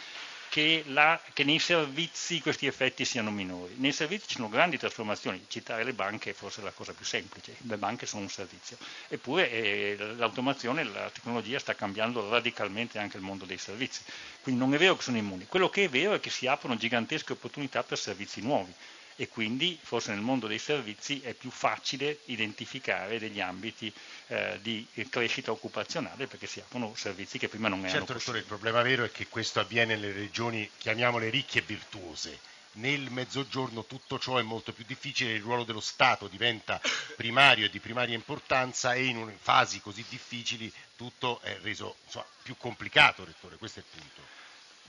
che, 0.49 0.85
la, 0.87 1.21
che, 1.33 1.43
nei 1.43 1.59
servizi 1.59 2.41
questi 2.41 2.67
effetti 2.67 3.05
siano 3.05 3.33
minori. 3.33 3.75
Nei 3.77 3.93
servizi 3.93 4.29
ci 4.29 4.37
sono 4.37 4.49
grandi 4.49 4.79
trasformazioni, 4.79 5.45
citare 5.49 5.83
le 5.83 5.93
banche 5.93 6.31
è 6.31 6.33
forse 6.33 6.63
la 6.63 6.71
cosa 6.71 6.93
più 6.93 7.05
semplice, 7.05 7.57
le 7.59 7.77
banche 7.77 8.07
sono 8.07 8.23
un 8.23 8.31
servizio, 8.31 8.79
eppure 9.09 9.51
eh, 9.51 9.97
l'automazione, 10.17 10.85
la 10.85 11.11
tecnologia 11.13 11.59
sta 11.59 11.75
cambiando 11.75 12.31
radicalmente 12.31 13.01
anche 13.01 13.17
il 13.17 13.25
mondo 13.25 13.45
dei 13.45 13.59
servizi, 13.59 14.03
quindi 14.43 14.61
non 14.61 14.73
è 14.73 14.79
vero 14.79 14.97
che 14.97 15.03
sono 15.03 15.17
immuni, 15.17 15.47
quello 15.47 15.69
che 15.69 15.85
è 15.85 15.89
vero 15.89 16.15
è 16.15 16.21
che 16.21 16.31
si 16.31 16.47
aprono 16.47 16.77
gigantesche 16.77 17.33
opportunità 17.33 17.83
per 17.83 17.99
servizi 17.99 18.41
nuovi 18.41 18.73
e 19.21 19.27
quindi 19.27 19.77
forse 19.83 20.13
nel 20.13 20.21
mondo 20.21 20.47
dei 20.47 20.61
servizi 20.61 21.21
è 21.21 21.33
più 21.33 21.51
facile 21.51 22.21
identificare 22.27 23.19
degli 23.19 23.41
ambiti 23.41 23.93
eh, 24.29 24.61
di 24.63 24.87
crescita 25.11 25.51
occupazionale 25.51 26.29
perché 26.29 26.47
si 26.47 26.61
aprono 26.61 26.95
servizi 26.95 27.37
che 27.37 27.49
prima 27.49 27.67
non 27.67 27.81
erano 27.81 27.99
certo, 27.99 28.13
possibili. 28.13 28.39
il 28.39 28.45
problema 28.45 28.81
vero 28.81 29.03
è 29.03 29.11
che 29.11 29.27
questo 29.27 29.59
avviene 29.59 29.97
nelle 29.97 30.13
regioni, 30.13 30.71
chiamiamole 30.79 31.31
ricche 31.31 31.59
e 31.59 31.63
virtuose. 31.63 32.39
Nel 32.75 33.11
mezzogiorno 33.11 33.87
tutto 33.87 34.21
ciò 34.21 34.39
è 34.39 34.43
molto 34.43 34.73
più 34.73 34.85
difficile, 34.87 35.33
il 35.33 35.43
ruolo 35.43 35.65
dello 35.65 35.81
Stato 35.81 36.29
diventa 36.29 36.81
primario 37.17 37.67
e 37.67 37.71
di 37.71 37.81
primaria 37.81 38.15
importanza 38.15 38.95
e 38.95 39.05
in 39.05 39.33
fasi 39.41 39.81
così 39.81 40.05
difficili 40.09 40.73
tutto 40.95 41.41
è 41.41 41.59
reso 41.61 41.97
insomma, 42.05 42.27
più 42.41 42.57
complicato, 42.57 43.25
Rettore, 43.25 43.57
questo 43.57 43.81
è 43.81 43.83
il 43.83 43.99
punto. 43.99 44.23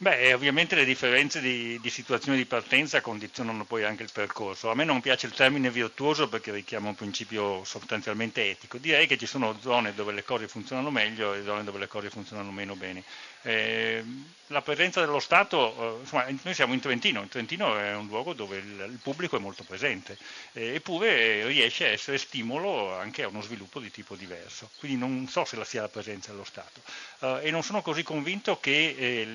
Beh, 0.01 0.31
ovviamente 0.33 0.75
le 0.75 0.85
differenze 0.85 1.41
di, 1.41 1.77
di, 1.81 1.89
situazione 1.89 2.37
di 2.37 2.45
partenza 2.45 3.01
condizionano 3.01 3.65
poi 3.65 3.83
anche 3.83 4.03
il 4.03 4.11
percorso. 4.13 4.69
A 4.69 4.73
me 4.73 4.85
non 4.85 5.01
piace 5.01 5.25
il 5.25 5.33
termine 5.33 5.69
virtuoso 5.69 6.29
perché 6.29 6.53
richiama 6.53 6.87
un 6.87 6.95
principio 6.95 7.65
sostanzialmente 7.65 8.49
etico. 8.49 8.77
Direi 8.77 9.07
che 9.07 9.17
ci 9.17 9.25
sono 9.25 9.57
zone 9.59 9.93
dove 9.93 10.13
le 10.13 10.23
cose 10.23 10.47
funzionano 10.47 10.89
meglio 10.89 11.33
e 11.33 11.43
zone 11.43 11.65
dove 11.65 11.79
le 11.79 11.87
cose 11.87 12.09
funzionano 12.09 12.49
meno 12.49 12.75
bene. 12.77 13.03
Eh, 13.41 14.03
la 14.47 14.61
presenza 14.61 14.99
dello 14.99 15.19
Stato, 15.19 15.97
eh, 15.97 15.99
insomma, 16.01 16.25
noi 16.41 16.53
siamo 16.53 16.73
in 16.73 16.79
Trentino, 16.79 17.21
in 17.21 17.29
Trentino 17.29 17.77
è 17.77 17.93
un 17.95 18.07
luogo 18.07 18.33
dove 18.33 18.57
il, 18.57 18.85
il 18.89 18.99
pubblico 19.01 19.37
è 19.37 19.39
molto 19.39 19.63
presente, 19.63 20.17
eh, 20.53 20.75
eppure 20.75 21.45
riesce 21.45 21.85
a 21.85 21.89
essere 21.89 22.17
stimolo 22.17 22.97
anche 22.97 23.23
a 23.23 23.27
uno 23.27 23.41
sviluppo 23.41 23.79
di 23.79 23.91
tipo 23.91 24.15
diverso, 24.15 24.69
quindi 24.79 24.97
non 24.97 25.27
so 25.29 25.45
se 25.45 25.55
la 25.55 25.63
sia 25.63 25.81
la 25.81 25.87
presenza 25.87 26.31
dello 26.31 26.43
Stato 26.43 26.81
eh, 27.19 27.41
e 27.43 27.51
non 27.51 27.63
sono 27.63 27.81
così 27.81 28.03
convinto 28.03 28.59
che 28.59 28.95
eh, 28.97 29.25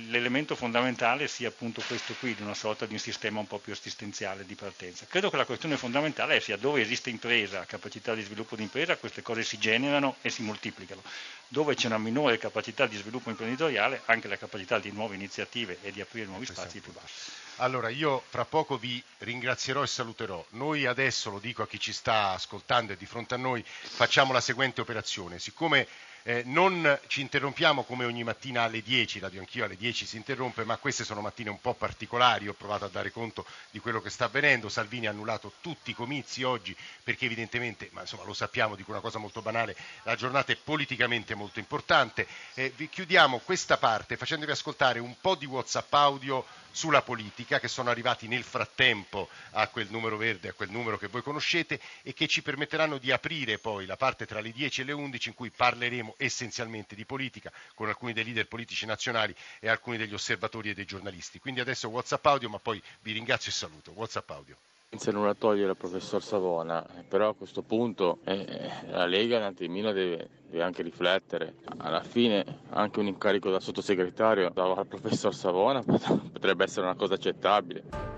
l'elemento 0.55 0.57
fondamentale 0.57 1.29
sia 1.29 1.49
appunto 1.49 1.83
questo 1.87 2.15
qui, 2.19 2.35
di 2.35 2.43
una 2.43 2.55
sorta 2.55 2.87
di 2.87 2.95
un 2.95 2.99
sistema 2.99 3.41
un 3.41 3.47
po' 3.47 3.59
più 3.59 3.73
assistenziale 3.73 4.47
di 4.47 4.55
partenza. 4.55 5.07
Credo 5.09 5.31
che 5.31 5.37
la 5.37 5.45
questione 5.45 5.77
fondamentale 5.77 6.41
sia 6.41 6.57
dove 6.57 6.81
esiste 6.81 7.11
impresa, 7.11 7.65
capacità 7.67 8.15
di 8.15 8.23
sviluppo 8.23 8.57
di 8.57 8.63
impresa, 8.63 8.97
queste 8.97 9.23
cose 9.23 9.43
si 9.43 9.59
generano 9.59 10.17
e 10.23 10.31
si 10.31 10.43
moltiplicano 10.43 11.03
dove 11.49 11.75
c'è 11.75 11.87
una 11.87 11.99
minore 11.99 12.39
capacità 12.39 12.87
di 12.87 12.97
sviluppo 12.97 13.31
imprenditoriale, 13.31 14.03
anche 14.07 14.27
la 14.27 14.37
capacità 14.37 14.79
di 14.79 14.91
nuove 14.91 15.15
iniziative 15.15 15.79
e 15.83 15.93
di 15.93 16.01
aprire 16.01 16.27
nuovi 16.27 16.47
spazi 16.47 16.79
è 16.79 16.81
più 16.81 16.93
bassa. 16.93 17.31
Allora, 17.59 17.89
io 17.91 18.25
fra 18.29 18.45
poco 18.45 18.77
vi 18.77 19.01
ringrazierò 19.19 19.83
e 19.83 19.87
saluterò. 19.87 20.45
Noi 20.51 20.87
adesso, 20.87 21.31
lo 21.31 21.39
dico 21.39 21.63
a 21.63 21.69
chi 21.69 21.79
ci 21.79 21.93
sta 21.93 22.31
ascoltando 22.31 22.93
e 22.93 22.97
di 22.97 23.07
fronte 23.07 23.35
a 23.35 23.37
noi, 23.37 23.65
facciamo 23.65 24.33
la 24.33 24.41
seguente 24.41 24.81
operazione. 24.81 25.39
Siccome 25.39 25.87
eh, 26.27 26.43
non 26.47 26.99
ci 27.07 27.21
interrompiamo 27.21 27.85
come 27.85 28.07
ogni 28.07 28.25
mattina 28.25 28.63
alle 28.63 28.83
10, 28.83 29.19
Radio 29.19 29.41
Anch'io 29.41 29.65
alle 29.65 29.77
10 29.77 30.07
si 30.07 30.17
interrompe, 30.17 30.65
ma 30.65 30.79
queste 30.79 31.05
sono 31.05 31.21
mattine 31.21 31.51
un 31.51 31.61
po' 31.61 31.75
particolari, 31.75 32.49
ho 32.49 32.55
provato 32.55 32.87
a 32.87 32.89
dare 32.89 33.13
conto 33.13 33.45
di 33.71 33.79
quello 33.79 34.01
che 34.01 34.09
sta 34.09 34.25
avvenendo, 34.25 34.71
Salvini 34.71 35.07
ha 35.07 35.11
annullato 35.11 35.53
tutti 35.61 35.91
i 35.91 35.95
comizi 35.95 36.43
oggi 36.43 36.75
perché 37.03 37.27
evidentemente, 37.27 37.91
ma 37.93 38.01
insomma 38.01 38.25
lo 38.25 38.33
sappiamo, 38.33 38.75
dico 38.75 38.91
una 38.91 39.01
cosa 39.01 39.19
molto 39.19 39.43
banale, 39.43 39.77
la 40.05 40.17
giornata 40.17 40.51
è 40.51 40.57
politicamente 40.57 41.35
molto 41.35 41.59
importante. 41.59 42.27
Eh, 42.55 42.73
vi 42.75 42.89
chiudiamo 42.89 43.39
questa 43.41 43.77
parte 43.77 44.17
facendovi 44.17 44.51
ascoltare 44.51 45.01
un 45.01 45.15
po' 45.21 45.35
di 45.35 45.45
Whatsapp 45.45 45.93
audio 45.93 46.45
sulla 46.75 47.03
politica 47.03 47.61
che 47.61 47.69
sono 47.69 47.91
arrivati 47.91 48.27
nel 48.27 48.43
frattempo 48.43 49.29
a 49.53 49.69
quel 49.69 49.87
numero 49.91 50.17
verde, 50.17 50.49
a 50.49 50.53
quel 50.55 50.71
numero 50.71 50.99
che 50.99 51.07
voi 51.07 51.23
conoscete 51.23 51.81
e 52.03 52.13
che 52.15 52.27
ci 52.27 52.43
permetteranno 52.43 52.99
di 52.99 53.13
aprire 53.13 53.59
poi 53.59 53.87
la 53.87 53.97
parte 53.97 54.27
tra 54.27 54.41
le 54.41 54.51
10 54.51 54.81
e 54.81 54.85
le 54.85 54.93
11 54.93 55.29
in 55.29 55.35
cui 55.37 55.51
parleremo 55.51 56.14
essenzialmente 56.17 56.95
di 56.95 57.05
politica 57.05 57.53
con 57.75 57.89
alcuni 57.89 58.13
dei 58.13 58.25
leader 58.25 58.49
politici 58.49 58.87
nazionali 58.87 59.35
e 59.61 59.69
alcuni 59.69 59.97
degli 59.97 60.15
osservatori 60.15 60.71
e 60.71 60.75
dei 60.75 60.85
giornalisti. 60.85 61.39
Quindi 61.39 61.61
adesso 61.61 61.89
WhatsApp 61.89 62.25
audio, 62.27 62.49
ma 62.49 62.59
poi 62.59 62.83
vi 63.01 63.13
ringrazio 63.13 63.51
e 63.51 63.55
saluto. 63.55 63.93
WhatsApp 63.95 64.31
audio. 64.31 64.57
Se 64.97 65.11
non 65.11 65.25
la 65.27 65.35
toglie 65.35 65.67
il 65.67 65.77
professor 65.77 66.23
Savona, 66.23 66.87
però 67.09 67.31
a 67.31 67.35
questo 67.35 67.63
punto 67.63 68.19
eh, 68.25 68.71
la 68.91 69.07
Lega 69.07 69.39
un 69.39 69.43
attimino 69.43 69.91
deve, 69.91 70.29
deve, 70.49 70.63
anche 70.63 70.83
riflettere. 70.83 71.55
Alla 71.79 72.03
fine 72.03 72.61
anche 72.71 73.01
un 73.01 73.09
incarico 73.09 73.51
da 73.51 73.59
sottosegretario 73.59 74.53
al 74.55 74.87
professor 74.87 75.35
Savona 75.35 75.83
potrebbe 75.83 76.65
essere 76.65 76.87
una 76.87 76.95
cosa 76.95 77.15
accettabile 77.15 78.14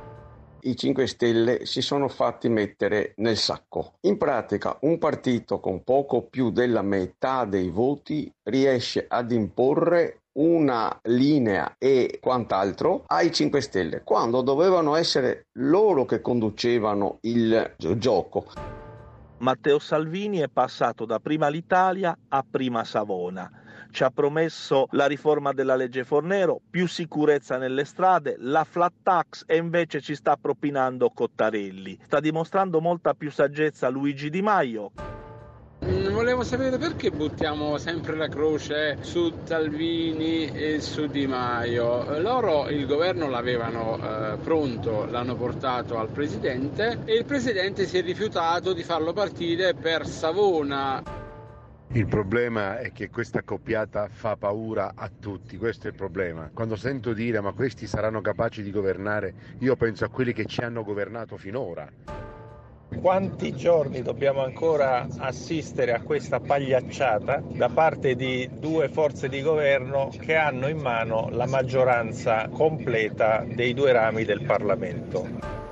i 0.63 0.77
5 0.77 1.07
Stelle 1.07 1.67
si 1.67 1.81
sono 1.81 2.09
fatti 2.09 2.49
mettere 2.49 3.13
nel 3.17 3.37
sacco. 3.37 3.95
In 4.03 4.19
pratica 4.19 4.77
un 4.81 4.99
partito 4.99 5.61
con 5.61 5.83
poco 5.85 6.23
più 6.23 6.51
della 6.51 6.83
metà 6.83 7.45
dei 7.45 7.71
voti 7.71 8.31
riesce 8.45 9.05
ad 9.09 9.33
imporre 9.33 10.23
una 10.39 10.99
linea 11.05 11.77
e 11.79 12.19
quant'altro 12.21 13.05
ai 13.07 13.33
5 13.33 13.61
Stelle, 13.61 14.03
quando 14.05 14.43
dovevano 14.43 14.97
essere 14.97 15.47
loro 15.59 16.05
che 16.05 16.21
conducevano 16.21 17.19
il 17.23 17.75
gioco. 17.97 18.47
Matteo 19.39 19.79
Salvini 19.79 20.39
è 20.39 20.49
passato 20.49 21.05
da 21.05 21.21
prima 21.21 21.49
l'Italia 21.49 22.17
a 22.29 22.45
prima 22.49 22.85
Savona 22.85 23.65
ci 23.97 24.05
ha 24.05 24.11
promesso 24.11 24.89
la 24.91 25.07
riforma 25.07 25.55
della 25.55 25.75
legge 25.75 26.05
Fornero, 26.05 26.61
più 26.69 26.87
sicurezza 26.87 27.57
nelle 27.57 27.87
strade, 27.87 28.37
la 28.41 28.63
flat 28.65 28.93
tax 29.03 29.45
e 29.47 29.57
invece 29.57 30.03
ci 30.03 30.15
sta 30.15 30.37
propinando 30.37 31.09
Cottarelli. 31.09 32.01
Sta 32.05 32.21
dimostrando 32.21 32.83
molta 32.83 33.15
più 33.15 33.31
saggezza 33.31 33.89
Luigi 33.89 34.29
Di 34.29 34.43
Maio. 34.43 34.91
Mm, 35.83 36.09
volevo 36.11 36.43
sapere 36.43 36.77
perché 36.77 37.11
buttiamo 37.11 37.79
sempre 37.79 38.17
la 38.17 38.29
croce 38.29 38.99
su 39.01 39.33
Salvini 39.45 40.51
e 40.53 40.79
su 40.83 41.07
Di 41.07 41.27
Maio. 41.27 42.21
Loro 42.21 42.69
il 42.69 42.85
governo 42.85 43.31
l'avevano 43.31 43.97
eh, 43.97 44.37
pronto, 44.37 45.07
l'hanno 45.07 45.37
portato 45.37 45.97
al 45.97 46.11
presidente 46.11 46.99
e 47.07 47.15
il 47.15 47.25
presidente 47.25 47.87
si 47.87 47.97
è 47.97 48.03
rifiutato 48.03 48.75
di 48.75 48.83
farlo 48.83 49.15
partire 49.15 49.73
per 49.73 50.07
Savona. 50.07 51.25
Il 51.93 52.07
problema 52.09 52.79
è 52.79 52.93
che 52.93 53.09
questa 53.09 53.39
accoppiata 53.39 54.09
fa 54.09 54.37
paura 54.37 54.93
a 54.95 55.11
tutti, 55.19 55.57
questo 55.57 55.87
è 55.87 55.91
il 55.91 55.97
problema. 55.97 56.51
Quando 56.53 56.77
sento 56.77 57.13
dire 57.13 57.41
ma 57.41 57.53
questi 57.53 57.87
saranno 57.87 58.21
capaci 58.21 58.63
di 58.63 58.71
governare, 58.71 59.35
io 59.61 59.77
penso 59.77 60.05
a 60.05 60.09
quelli 60.09 60.33
che 60.33 60.45
ci 60.45 60.61
hanno 60.61 60.83
governato 60.83 61.37
finora. 61.37 61.89
Quanti 63.01 63.55
giorni 63.55 64.03
dobbiamo 64.03 64.43
ancora 64.43 65.07
assistere 65.19 65.93
a 65.93 66.01
questa 66.01 66.41
pagliacciata 66.41 67.43
da 67.45 67.69
parte 67.69 68.15
di 68.15 68.49
due 68.53 68.89
forze 68.89 69.29
di 69.29 69.41
governo 69.41 70.11
che 70.19 70.35
hanno 70.35 70.69
in 70.69 70.79
mano 70.79 71.29
la 71.31 71.47
maggioranza 71.47 72.49
completa 72.49 73.45
dei 73.47 73.75
due 73.75 73.93
rami 73.93 74.25
del 74.25 74.45
Parlamento? 74.45 75.66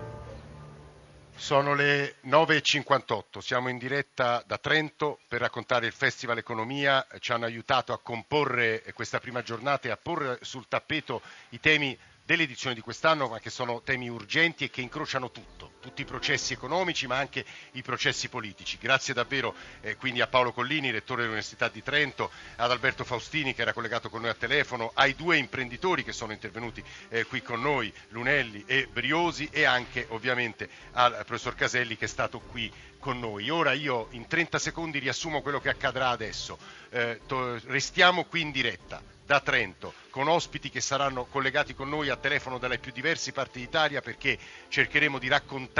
Sono 1.45 1.75
le 1.75 2.15
9.58, 2.25 3.39
siamo 3.41 3.69
in 3.69 3.77
diretta 3.77 4.43
da 4.47 4.57
Trento 4.57 5.19
per 5.29 5.41
raccontare 5.43 5.85
il 5.85 5.93
Festival 5.93 6.39
Economia, 6.39 7.07
ci 7.19 7.33
hanno 7.33 7.45
aiutato 7.45 7.93
a 7.93 7.99
comporre 7.99 8.83
questa 8.95 9.21
prima 9.21 9.43
giornata 9.43 9.87
e 9.87 9.91
a 9.91 9.99
porre 9.99 10.39
sul 10.41 10.67
tappeto 10.69 11.21
i 11.51 11.61
temi 11.61 11.99
dell'edizione 12.25 12.75
di 12.75 12.81
quest'anno, 12.81 13.29
ma 13.29 13.41
che 13.41 13.51
sono 13.51 13.83
temi 13.83 14.09
urgenti 14.09 14.65
e 14.65 14.71
che 14.71 14.81
incrociano 14.81 15.31
tutto, 15.31 15.73
tutti 15.85 16.01
i 16.01 16.07
processi 16.07 16.55
economici 16.55 17.07
ma 17.07 17.19
anche 17.19 17.45
i 17.73 17.83
processi 17.83 18.31
politici. 18.31 18.79
Grazie 18.81 19.13
davvero 19.13 19.55
eh, 19.83 19.97
quindi 19.97 20.23
a 20.23 20.27
Paolo 20.27 20.53
Collini, 20.53 20.91
rettore 20.91 21.21
dell'Università 21.21 21.69
di 21.69 21.83
Trento, 21.83 22.31
ad 22.57 22.71
Alberto 22.71 23.05
Faustini 23.05 23.55
che 23.55 23.61
era 23.61 23.75
collegato 23.75 24.09
con 24.09 24.23
noi 24.23 24.31
a 24.31 24.35
telefono, 24.35 24.93
ai 24.95 25.15
due 25.15 25.37
imprenditori 25.37 26.03
che 26.03 26.13
sono 26.13 26.33
intervenuti 26.33 26.83
eh, 27.11 27.25
qui 27.27 27.43
con 27.43 27.61
noi, 27.61 27.93
Lunelli 28.09 28.65
e 28.67 28.89
Briosi 28.91 29.47
e 29.53 29.65
anche 29.65 30.07
ovviamente 30.09 30.71
al 30.93 31.23
professor 31.27 31.55
Caselli 31.55 31.99
che 31.99 32.07
è 32.07 32.09
stato 32.09 32.41
qui 32.41 32.73
con 32.99 33.19
noi. 33.19 33.51
Ora 33.51 33.73
io 33.73 34.09
in 34.13 34.27
30 34.27 34.59
secondi 34.59 34.99
riassumo 34.99 35.43
quello 35.43 35.61
che 35.61 35.69
accadrà 35.69 36.09
adesso. 36.09 36.57
Eh, 36.89 37.21
to- 37.27 37.61
restiamo 37.67 38.25
qui 38.25 38.41
in 38.41 38.51
diretta 38.51 39.03
da 39.27 39.41
Trento 39.41 39.93
con 40.11 40.29
ospiti 40.29 40.71
che 40.71 40.81
saranno 40.81 41.25
collegati 41.25 41.75
con 41.75 41.89
noi 41.89 42.09
a 42.11 42.17
telefono 42.17 42.59
dalle 42.59 42.79
più 42.79 42.93
diverse 42.93 43.33
parti 43.33 43.59
d'Italia 43.59 44.01
perché 44.01 44.39
cercheremo 44.69 45.19
di 45.19 45.29
raccontare 45.29 45.74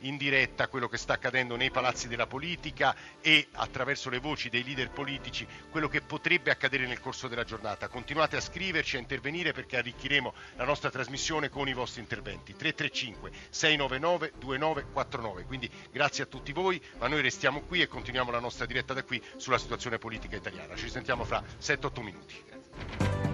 in 0.00 0.16
diretta 0.16 0.68
quello 0.68 0.88
che 0.88 0.98
sta 0.98 1.14
accadendo 1.14 1.56
nei 1.56 1.70
palazzi 1.70 2.06
della 2.06 2.26
politica 2.26 2.94
e 3.20 3.48
attraverso 3.52 4.10
le 4.10 4.18
voci 4.18 4.50
dei 4.50 4.62
leader 4.62 4.90
politici 4.90 5.46
quello 5.70 5.88
che 5.88 6.02
potrebbe 6.02 6.50
accadere 6.50 6.86
nel 6.86 7.00
corso 7.00 7.28
della 7.28 7.44
giornata. 7.44 7.88
Continuate 7.88 8.36
a 8.36 8.40
scriverci, 8.40 8.96
a 8.96 9.00
intervenire 9.00 9.52
perché 9.52 9.78
arricchiremo 9.78 10.34
la 10.56 10.64
nostra 10.64 10.90
trasmissione 10.90 11.48
con 11.48 11.66
i 11.68 11.72
vostri 11.72 12.00
interventi. 12.00 12.54
335 12.54 13.30
699 13.48 14.32
2949. 14.38 15.44
Quindi 15.44 15.70
grazie 15.90 16.24
a 16.24 16.26
tutti 16.26 16.52
voi, 16.52 16.80
ma 16.98 17.08
noi 17.08 17.22
restiamo 17.22 17.62
qui 17.62 17.80
e 17.80 17.88
continuiamo 17.88 18.30
la 18.30 18.40
nostra 18.40 18.66
diretta 18.66 18.92
da 18.92 19.02
qui 19.02 19.22
sulla 19.36 19.58
situazione 19.58 19.98
politica 19.98 20.36
italiana. 20.36 20.76
Ci 20.76 20.90
sentiamo 20.90 21.24
fra 21.24 21.42
7-8 21.58 22.02
minuti. 22.02 23.31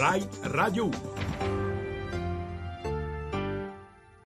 Rai 0.00 0.26
Rádio. 0.42 0.90